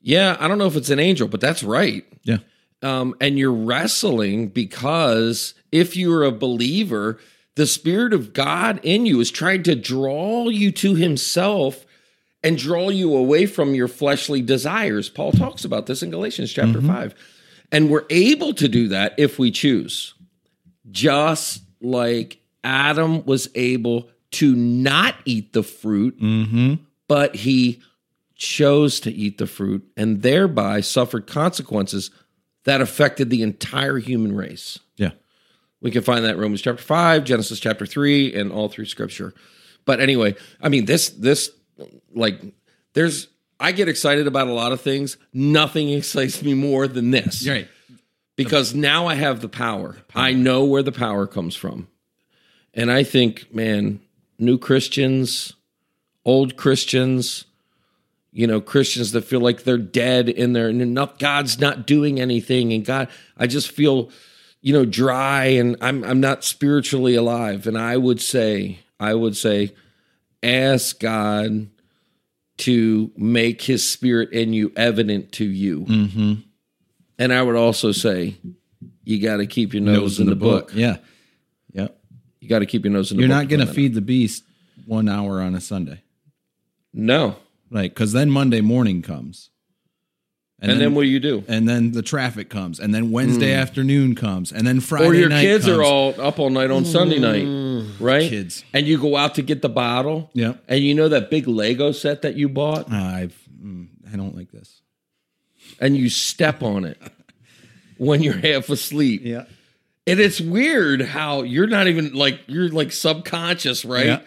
[0.00, 2.38] "Yeah, I don't know if it's an angel, but that's right." Yeah.
[2.82, 7.18] Um, and you're wrestling because if you're a believer,
[7.54, 11.86] the Spirit of God in you is trying to draw you to Himself
[12.42, 15.08] and draw you away from your fleshly desires.
[15.08, 17.14] Paul talks about this in Galatians chapter 5.
[17.72, 20.14] And we're able to do that if we choose.
[20.90, 26.74] Just like Adam was able to not eat the fruit, mm-hmm.
[27.06, 27.80] but he
[28.34, 32.10] chose to eat the fruit and thereby suffered consequences
[32.64, 34.80] that affected the entire human race.
[34.96, 35.10] Yeah.
[35.80, 39.34] We can find that in Romans chapter 5, Genesis chapter 3, and all through scripture.
[39.84, 41.50] But anyway, I mean, this, this,
[42.14, 42.40] like,
[42.94, 43.28] there's,
[43.60, 45.16] I get excited about a lot of things.
[45.32, 47.68] Nothing excites me more than this Right.
[48.34, 49.98] because now I have the power.
[50.14, 51.88] I know where the power comes from.
[52.74, 54.00] And I think, man,
[54.38, 55.54] new Christians,
[56.24, 57.44] old Christians,
[58.32, 62.20] you know, Christians that feel like they're dead in there and not, God's not doing
[62.20, 62.72] anything.
[62.72, 64.10] And God, I just feel,
[64.60, 67.66] you know, dry and I'm I'm not spiritually alive.
[67.66, 69.72] And I would say, I would say,
[70.42, 71.68] ask God
[72.56, 75.80] to make his spirit in you evident to you.
[75.82, 76.34] Mm-hmm.
[77.18, 78.36] And I would also say,
[79.04, 80.72] you got to keep your nose, in, the, book.
[80.74, 80.86] Yeah.
[80.86, 80.96] Yeah.
[82.44, 84.44] You got to keep your nose in the You're not going to feed the beast
[84.84, 86.02] one hour on a Sunday.
[86.92, 87.36] No.
[87.70, 89.48] Like, because then Monday morning comes.
[90.60, 91.42] And, then, what do you do?
[91.48, 95.28] and then the traffic comes, and then Wednesday afternoon comes, and then Friday Or your
[95.28, 95.76] kids comes.
[95.78, 98.30] are all up all night on Sunday night, right?
[98.30, 98.64] Kids.
[98.72, 100.30] And you go out to get the bottle.
[100.32, 100.54] Yeah.
[100.68, 104.52] And you know that big Lego set that you bought, I've, mm, I don't like
[104.52, 104.80] this.
[105.80, 107.00] and you step on it
[107.98, 109.22] when you're half asleep.
[109.24, 109.44] Yeah.
[110.06, 114.06] And it's weird how you're not even like you're like subconscious, right?
[114.06, 114.20] Yeah.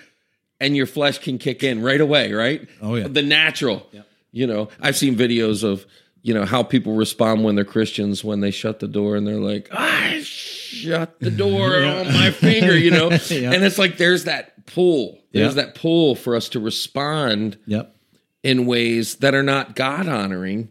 [0.60, 2.68] And your flesh can kick in right away, right?
[2.82, 3.08] Oh, yeah.
[3.08, 3.88] The natural.
[3.92, 4.02] Yeah.
[4.32, 5.86] You know, I've seen videos of,
[6.24, 9.36] you know, how people respond when they're Christians when they shut the door and they're
[9.40, 13.10] like, I shut the door on my finger, you know?
[13.30, 13.52] Yeah.
[13.54, 15.20] And it's like there's that pull.
[15.32, 15.64] There's Yeah.
[15.64, 17.96] that pull for us to respond Yep.
[18.42, 20.70] in ways that are not God honoring,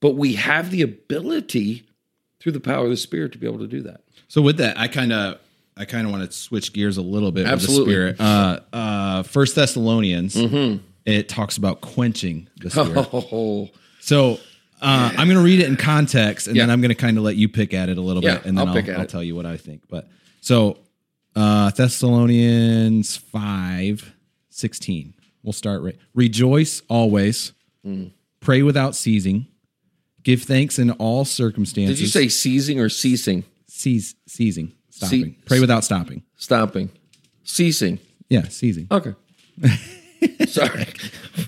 [0.00, 1.84] but we have the ability
[2.40, 4.00] through the power of the Spirit to be able to do that.
[4.28, 5.38] So with that, I kind of,
[5.76, 7.94] I kind of want to switch gears a little bit Absolutely.
[7.94, 8.60] with the spirit.
[8.72, 10.36] Uh, uh, First Thessalonians,
[11.06, 13.08] it talks about quenching the spirit.
[13.12, 13.68] Oh,
[14.00, 14.38] So
[14.82, 17.24] uh, I'm going to read it in context, and then I'm going to kind of
[17.24, 19.22] let you pick at it a little Yeah, bit, and then I'll I'll, I'll tell
[19.22, 19.82] you what I think.
[19.88, 20.08] But
[20.40, 20.78] so
[21.36, 24.14] uh, Thessalonians five
[24.48, 25.14] sixteen.
[25.42, 25.96] We'll start right.
[26.14, 27.52] Rejoice always.
[27.86, 28.12] Mm.
[28.40, 29.46] Pray without ceasing.
[30.22, 31.96] Give thanks in all circumstances.
[31.98, 33.44] did you say seizing or ceasing?
[33.66, 34.72] cease, ceasing?
[34.90, 35.34] Stopping.
[35.34, 36.22] Ce- Pray without stopping.
[36.36, 36.90] Stopping.
[37.44, 37.98] Ceasing.
[38.28, 38.86] Yeah, ceasing.
[38.90, 39.14] Okay.
[40.46, 40.86] Sorry.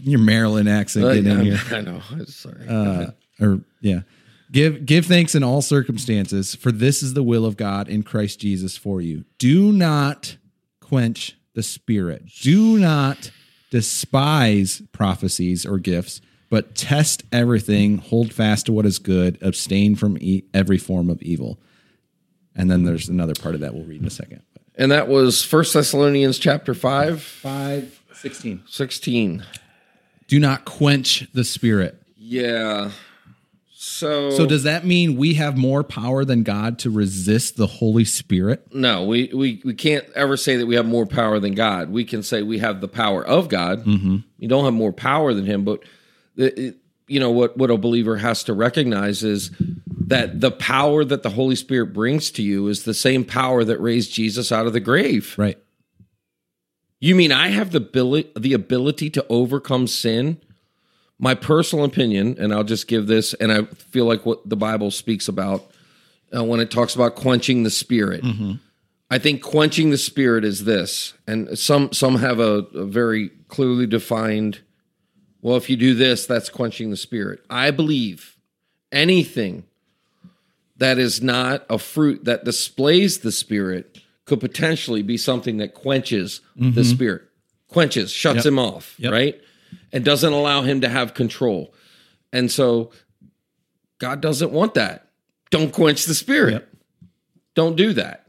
[0.02, 1.60] Your Maryland accent getting in here.
[1.70, 2.00] I know.
[2.10, 2.66] I'm Sorry.
[2.68, 3.10] uh,
[3.40, 4.00] or yeah
[4.52, 8.38] give give thanks in all circumstances for this is the will of god in christ
[8.38, 10.36] jesus for you do not
[10.80, 13.30] quench the spirit do not
[13.70, 16.20] despise prophecies or gifts
[16.52, 21.20] but test everything hold fast to what is good abstain from e- every form of
[21.22, 21.58] evil
[22.54, 24.42] and then there's another part of that we'll read in a second
[24.74, 29.44] and that was First Thessalonians chapter 5, 5 16 16.
[30.28, 32.90] do not quench the spirit Yeah.
[33.84, 38.04] So, so does that mean we have more power than god to resist the holy
[38.04, 41.90] spirit no, we, we we can't ever say that we have more power than God.
[41.90, 43.84] We can say we have the power of God.
[43.84, 44.18] Mm-hmm.
[44.38, 45.86] You don't have more power than Him, but the,
[46.42, 46.76] it,
[47.06, 49.50] you know what what a believer has to recognize is
[49.88, 53.78] that the power that the Holy Spirit brings to you is the same power that
[53.80, 55.34] raised Jesus out of the grave.
[55.38, 55.58] right
[57.00, 60.40] You mean I have the ability the ability to overcome sin?
[61.18, 64.90] My personal opinion, and I'll just give this, and I feel like what the Bible
[64.90, 65.70] speaks about
[66.34, 68.24] uh, when it talks about quenching the spirit.
[69.08, 73.86] I think quenching the spirit is this, and some some have a, a very clearly
[73.86, 74.60] defined.
[75.42, 77.44] Well, if you do this, that's quenching the spirit.
[77.50, 78.36] I believe
[78.92, 79.64] anything
[80.76, 86.40] that is not a fruit that displays the spirit could potentially be something that quenches
[86.56, 86.82] the mm-hmm.
[86.82, 87.22] spirit,
[87.68, 89.12] quenches, shuts him off, Yep.
[89.12, 89.40] right?
[89.92, 91.74] And doesn't allow him to have control.
[92.32, 92.92] And so
[93.98, 95.08] God doesn't want that.
[95.50, 96.52] Don't quench the spirit.
[96.52, 96.68] Yep.
[97.54, 98.26] Don't do that.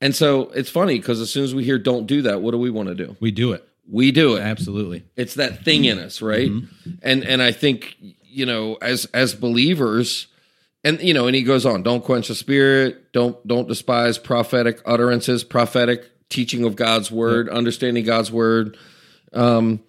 [0.00, 2.58] And so it's funny because as soon as we hear don't do that, what do
[2.58, 3.16] we want to do?
[3.20, 3.66] We do it.
[3.88, 4.40] We do it.
[4.40, 5.04] Absolutely.
[5.16, 6.50] It's that thing in us, right?
[7.02, 10.26] And and I think you know, as as believers,
[10.84, 14.80] and you know, and he goes on, don't quench the spirit, don't don't despise prophetic
[14.84, 18.76] utterances, prophetic teaching of God's word, understanding God's word.
[19.32, 19.80] Um,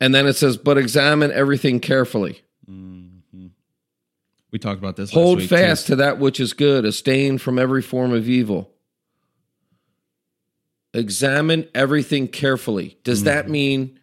[0.00, 2.42] and then it says, but examine everything carefully.
[4.52, 5.10] We talked about this.
[5.12, 8.71] Hold fast to that which is good, abstain from every form of evil.
[10.94, 12.98] Examine everything carefully.
[13.04, 13.26] Does mm-hmm.
[13.26, 13.98] that mean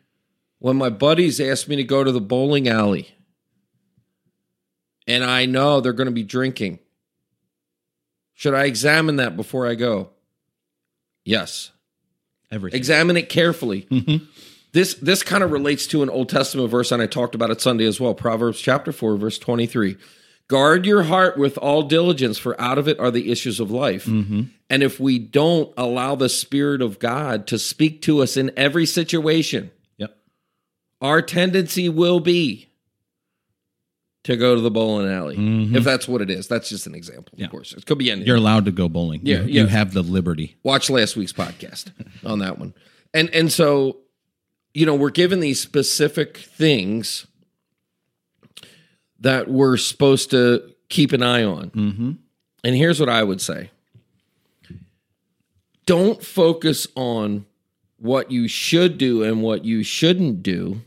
[0.59, 3.09] when my buddies ask me to go to the bowling alley
[5.07, 6.79] and I know they're going to be drinking,
[8.33, 10.09] should I examine that before I go?
[11.25, 11.71] Yes.
[12.51, 12.77] Everything.
[12.77, 13.83] Examine it carefully.
[13.91, 14.25] Mm-hmm.
[14.71, 17.59] This this kind of relates to an Old Testament verse, and I talked about it
[17.59, 18.13] Sunday as well.
[18.13, 19.97] Proverbs chapter four, verse twenty three.
[20.49, 24.05] Guard your heart with all diligence, for out of it are the issues of life.
[24.05, 24.41] Mm-hmm.
[24.69, 28.85] And if we don't allow the Spirit of God to speak to us in every
[28.87, 30.17] situation, Yep.
[31.01, 32.67] our tendency will be
[34.23, 35.37] to go to the bowling alley.
[35.37, 35.75] Mm-hmm.
[35.75, 36.47] If that's what it is.
[36.47, 37.45] That's just an example, Yeah.
[37.45, 37.71] of course.
[37.73, 38.27] It could be anything.
[38.27, 39.21] You're allowed to go bowling.
[39.23, 39.61] Yeah, You, yeah.
[39.61, 40.57] you have the liberty.
[40.63, 41.91] watch last week's podcast
[42.25, 42.73] on that one.
[43.13, 43.97] And and so,
[44.73, 47.25] you know, we're given these specific things
[49.21, 51.69] that we're supposed to keep an eye on.
[51.71, 52.11] Mm-hmm.
[52.63, 53.71] And here's what I would say.
[55.85, 57.45] Don't focus on
[57.97, 60.81] what you should do and what you shouldn't do.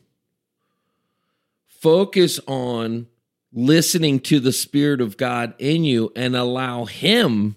[1.66, 3.08] Focus on
[3.52, 7.56] listening to the Spirit of God in you and allow Him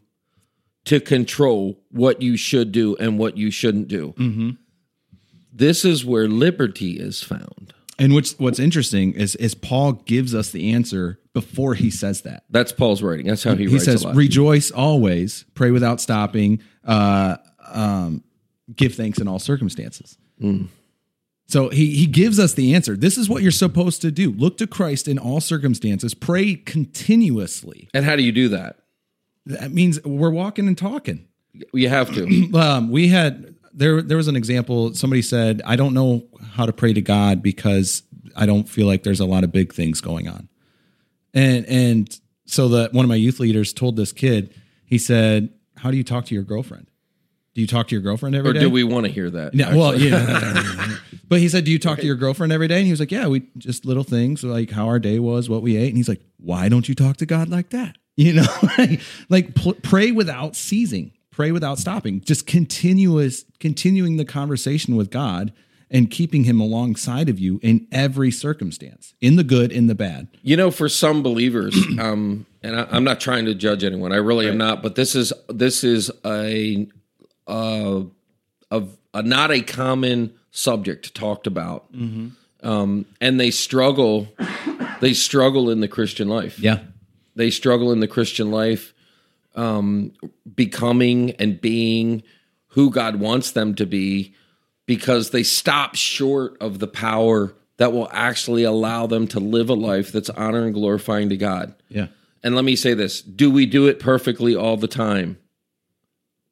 [0.85, 4.13] to control what you should do and what you shouldn't do.
[4.17, 4.49] Mm-hmm.
[5.53, 7.74] This is where liberty is found.
[7.97, 12.43] And what's what's interesting is is Paul gives us the answer before he says that.
[12.49, 13.27] That's Paul's writing.
[13.27, 14.15] That's how he, He writes says, a lot.
[14.15, 17.37] "Rejoice always, pray without stopping, uh,
[17.67, 18.23] um,
[18.75, 20.65] give thanks in all circumstances." Hmm.
[21.47, 22.97] So he he gives us the answer.
[22.97, 24.31] This is what you're supposed to do.
[24.31, 26.13] Look to Christ in all circumstances.
[26.13, 27.87] Pray continuously.
[27.93, 28.79] and how do you do that?
[29.45, 31.27] That means we're walking and talking.
[31.71, 32.51] You have to.
[32.59, 36.23] um, we had there there was an example somebody said i don't know
[36.53, 38.03] how to pray to god because
[38.35, 40.49] i don't feel like there's a lot of big things going on
[41.33, 44.53] and and so the one of my youth leaders told this kid
[44.85, 46.87] he said how do you talk to your girlfriend
[47.55, 48.59] do you talk to your girlfriend every or day?
[48.59, 49.55] do we want to hear that?
[49.55, 50.97] Yeah, well, yeah.
[51.29, 53.13] but he said, "Do you talk to your girlfriend every day?" And he was like,
[53.13, 56.09] "Yeah, we just little things like how our day was, what we ate." And he's
[56.09, 57.95] like, "Why don't you talk to God like that?
[58.17, 58.45] You know,
[58.77, 58.99] like,
[59.29, 65.51] like pl- pray without ceasing, pray without stopping, just continuous, continuing the conversation with God
[65.91, 70.29] and keeping Him alongside of you in every circumstance, in the good, in the bad.
[70.41, 74.11] You know, for some believers, um, and I, I'm not trying to judge anyone.
[74.13, 74.81] I really am not.
[74.81, 76.87] But this is this is a
[77.47, 78.03] uh,
[78.71, 78.83] a,
[79.13, 81.85] a not a common subject talked about,
[82.63, 84.29] um, and they struggle.
[85.01, 86.57] They struggle in the Christian life.
[86.57, 86.79] Yeah,
[87.35, 88.93] They struggle in the Christian life,
[89.55, 90.11] um,
[90.55, 92.23] becoming and being
[92.69, 94.33] who God wants them to be,
[94.85, 99.73] because they stop short of the power that will actually allow them to live a
[99.73, 101.73] life that's honor and glorifying to God.
[101.89, 102.07] yeah,
[102.43, 105.37] And let me say this do we do it perfectly all the time?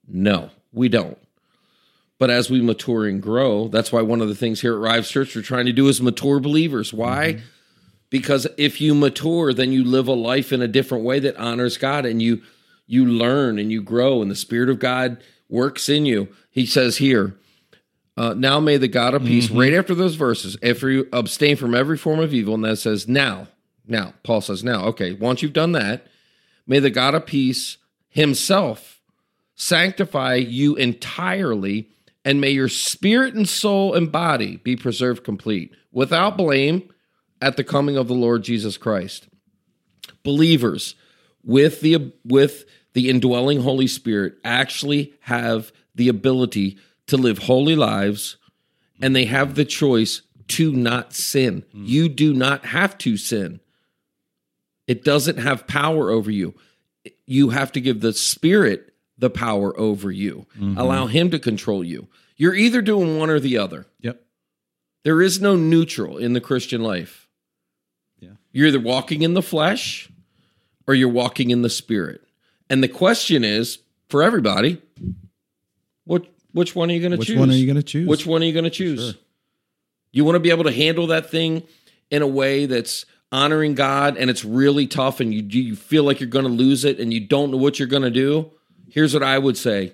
[0.07, 1.17] No, we don't.
[2.19, 5.09] But as we mature and grow, that's why one of the things here at Rives
[5.09, 6.93] Church we're trying to do is mature believers.
[6.93, 7.41] Why?
[8.09, 11.77] Because if you mature, then you live a life in a different way that honors
[11.77, 12.41] God and you
[12.93, 16.29] you learn and you grow and the Spirit of God works in you.
[16.49, 17.35] He says here,
[18.15, 21.73] uh, now may the God of peace, right after those verses, after you abstain from
[21.73, 23.47] every form of evil, and that says now,
[23.87, 26.05] now, Paul says now, okay, once you've done that,
[26.67, 27.77] may the God of peace
[28.09, 29.01] himself
[29.55, 31.89] sanctify you entirely,
[32.23, 36.87] and may your spirit and soul and body be preserved complete, without blame,
[37.41, 39.27] at the coming of the Lord Jesus Christ.
[40.23, 40.95] Believers
[41.43, 46.77] with the with the indwelling Holy Spirit actually have the ability
[47.07, 48.37] to live holy lives
[49.01, 51.63] and they have the choice to not sin.
[51.73, 53.59] You do not have to sin.
[54.87, 56.53] It doesn't have power over you.
[57.25, 60.45] You have to give the Spirit the power over you.
[60.57, 60.77] Mm-hmm.
[60.77, 62.07] Allow Him to control you.
[62.35, 63.85] You're either doing one or the other.
[63.99, 64.21] yep,
[65.03, 67.27] There is no neutral in the Christian life.
[68.19, 68.31] Yeah.
[68.51, 70.09] You're either walking in the flesh
[70.87, 72.21] or you're walking in the spirit.
[72.73, 73.77] And the question is
[74.09, 74.81] for everybody,
[76.05, 77.29] what which one are you going to choose?
[77.29, 78.07] Which one are you going to choose?
[78.07, 79.15] Which one are you going to choose?
[80.11, 81.61] You want to be able to handle that thing
[82.09, 86.19] in a way that's honoring God and it's really tough and you you feel like
[86.19, 88.49] you're going to lose it and you don't know what you're going to do.
[88.89, 89.93] Here's what I would say.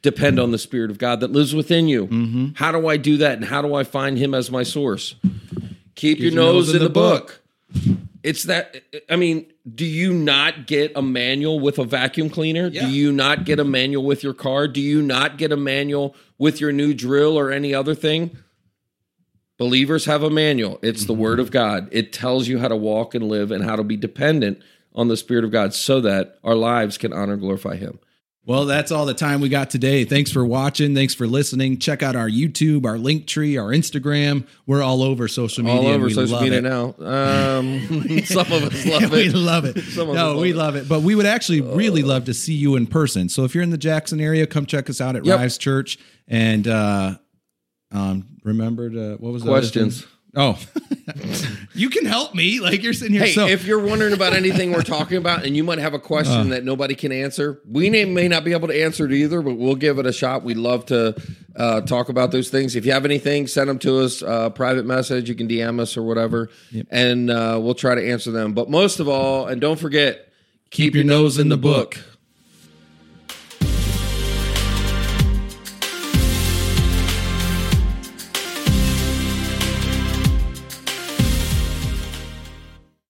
[0.00, 2.06] Depend on the spirit of God that lives within you.
[2.06, 2.48] Mm-hmm.
[2.54, 5.16] How do I do that and how do I find him as my source?
[5.96, 7.40] Keep, your, nose, in, the, book.
[8.22, 8.76] It's that
[9.08, 12.68] I mean, do you not get a manual with a vacuum cleaner?
[12.68, 12.86] Yeah.
[12.86, 14.68] Do you not get a manual with your car?
[14.68, 18.36] Do you not get a manual with your new drill or any other thing?
[19.58, 20.78] Believers have a manual.
[20.82, 21.22] It's the mm-hmm.
[21.22, 21.88] word of God.
[21.92, 24.60] It tells you how to walk and live and how to be dependent
[24.94, 27.98] on the spirit of God so that our lives can honor and glorify him.
[28.44, 30.04] Well, that's all the time we got today.
[30.04, 30.96] Thanks for watching.
[30.96, 31.78] Thanks for listening.
[31.78, 34.48] Check out our YouTube, our link tree, our Instagram.
[34.66, 35.80] We're all over social media.
[35.80, 36.62] All over we social media it.
[36.62, 36.94] now.
[37.22, 37.78] Um,
[38.24, 39.10] some of us love it.
[39.12, 39.76] we love it.
[39.96, 40.56] No, love we it.
[40.56, 40.88] love it.
[40.88, 43.28] But we would actually really love to see you in person.
[43.28, 45.38] So if you're in the Jackson area, come check us out at Yep.
[45.38, 45.98] Rise Church.
[46.26, 47.18] And uh,
[47.92, 50.04] um, remember to what was the Questions.
[50.34, 50.58] Oh,
[51.74, 52.58] you can help me.
[52.58, 53.24] Like you're sitting here.
[53.24, 55.98] Hey, so if you're wondering about anything we're talking about and you might have a
[55.98, 59.42] question that nobody can answer, we may, may not be able to answer it either,
[59.42, 60.42] but we'll give it a shot.
[60.42, 61.20] We'd love to
[61.54, 62.76] uh, talk about those things.
[62.76, 65.28] If you have anything, send them to us, uh, private message.
[65.28, 66.48] You can DM us or whatever,
[66.90, 68.54] and uh, we'll try to answer them.
[68.54, 70.32] But most of all, and don't forget,
[70.70, 71.98] keep, your nose in the book.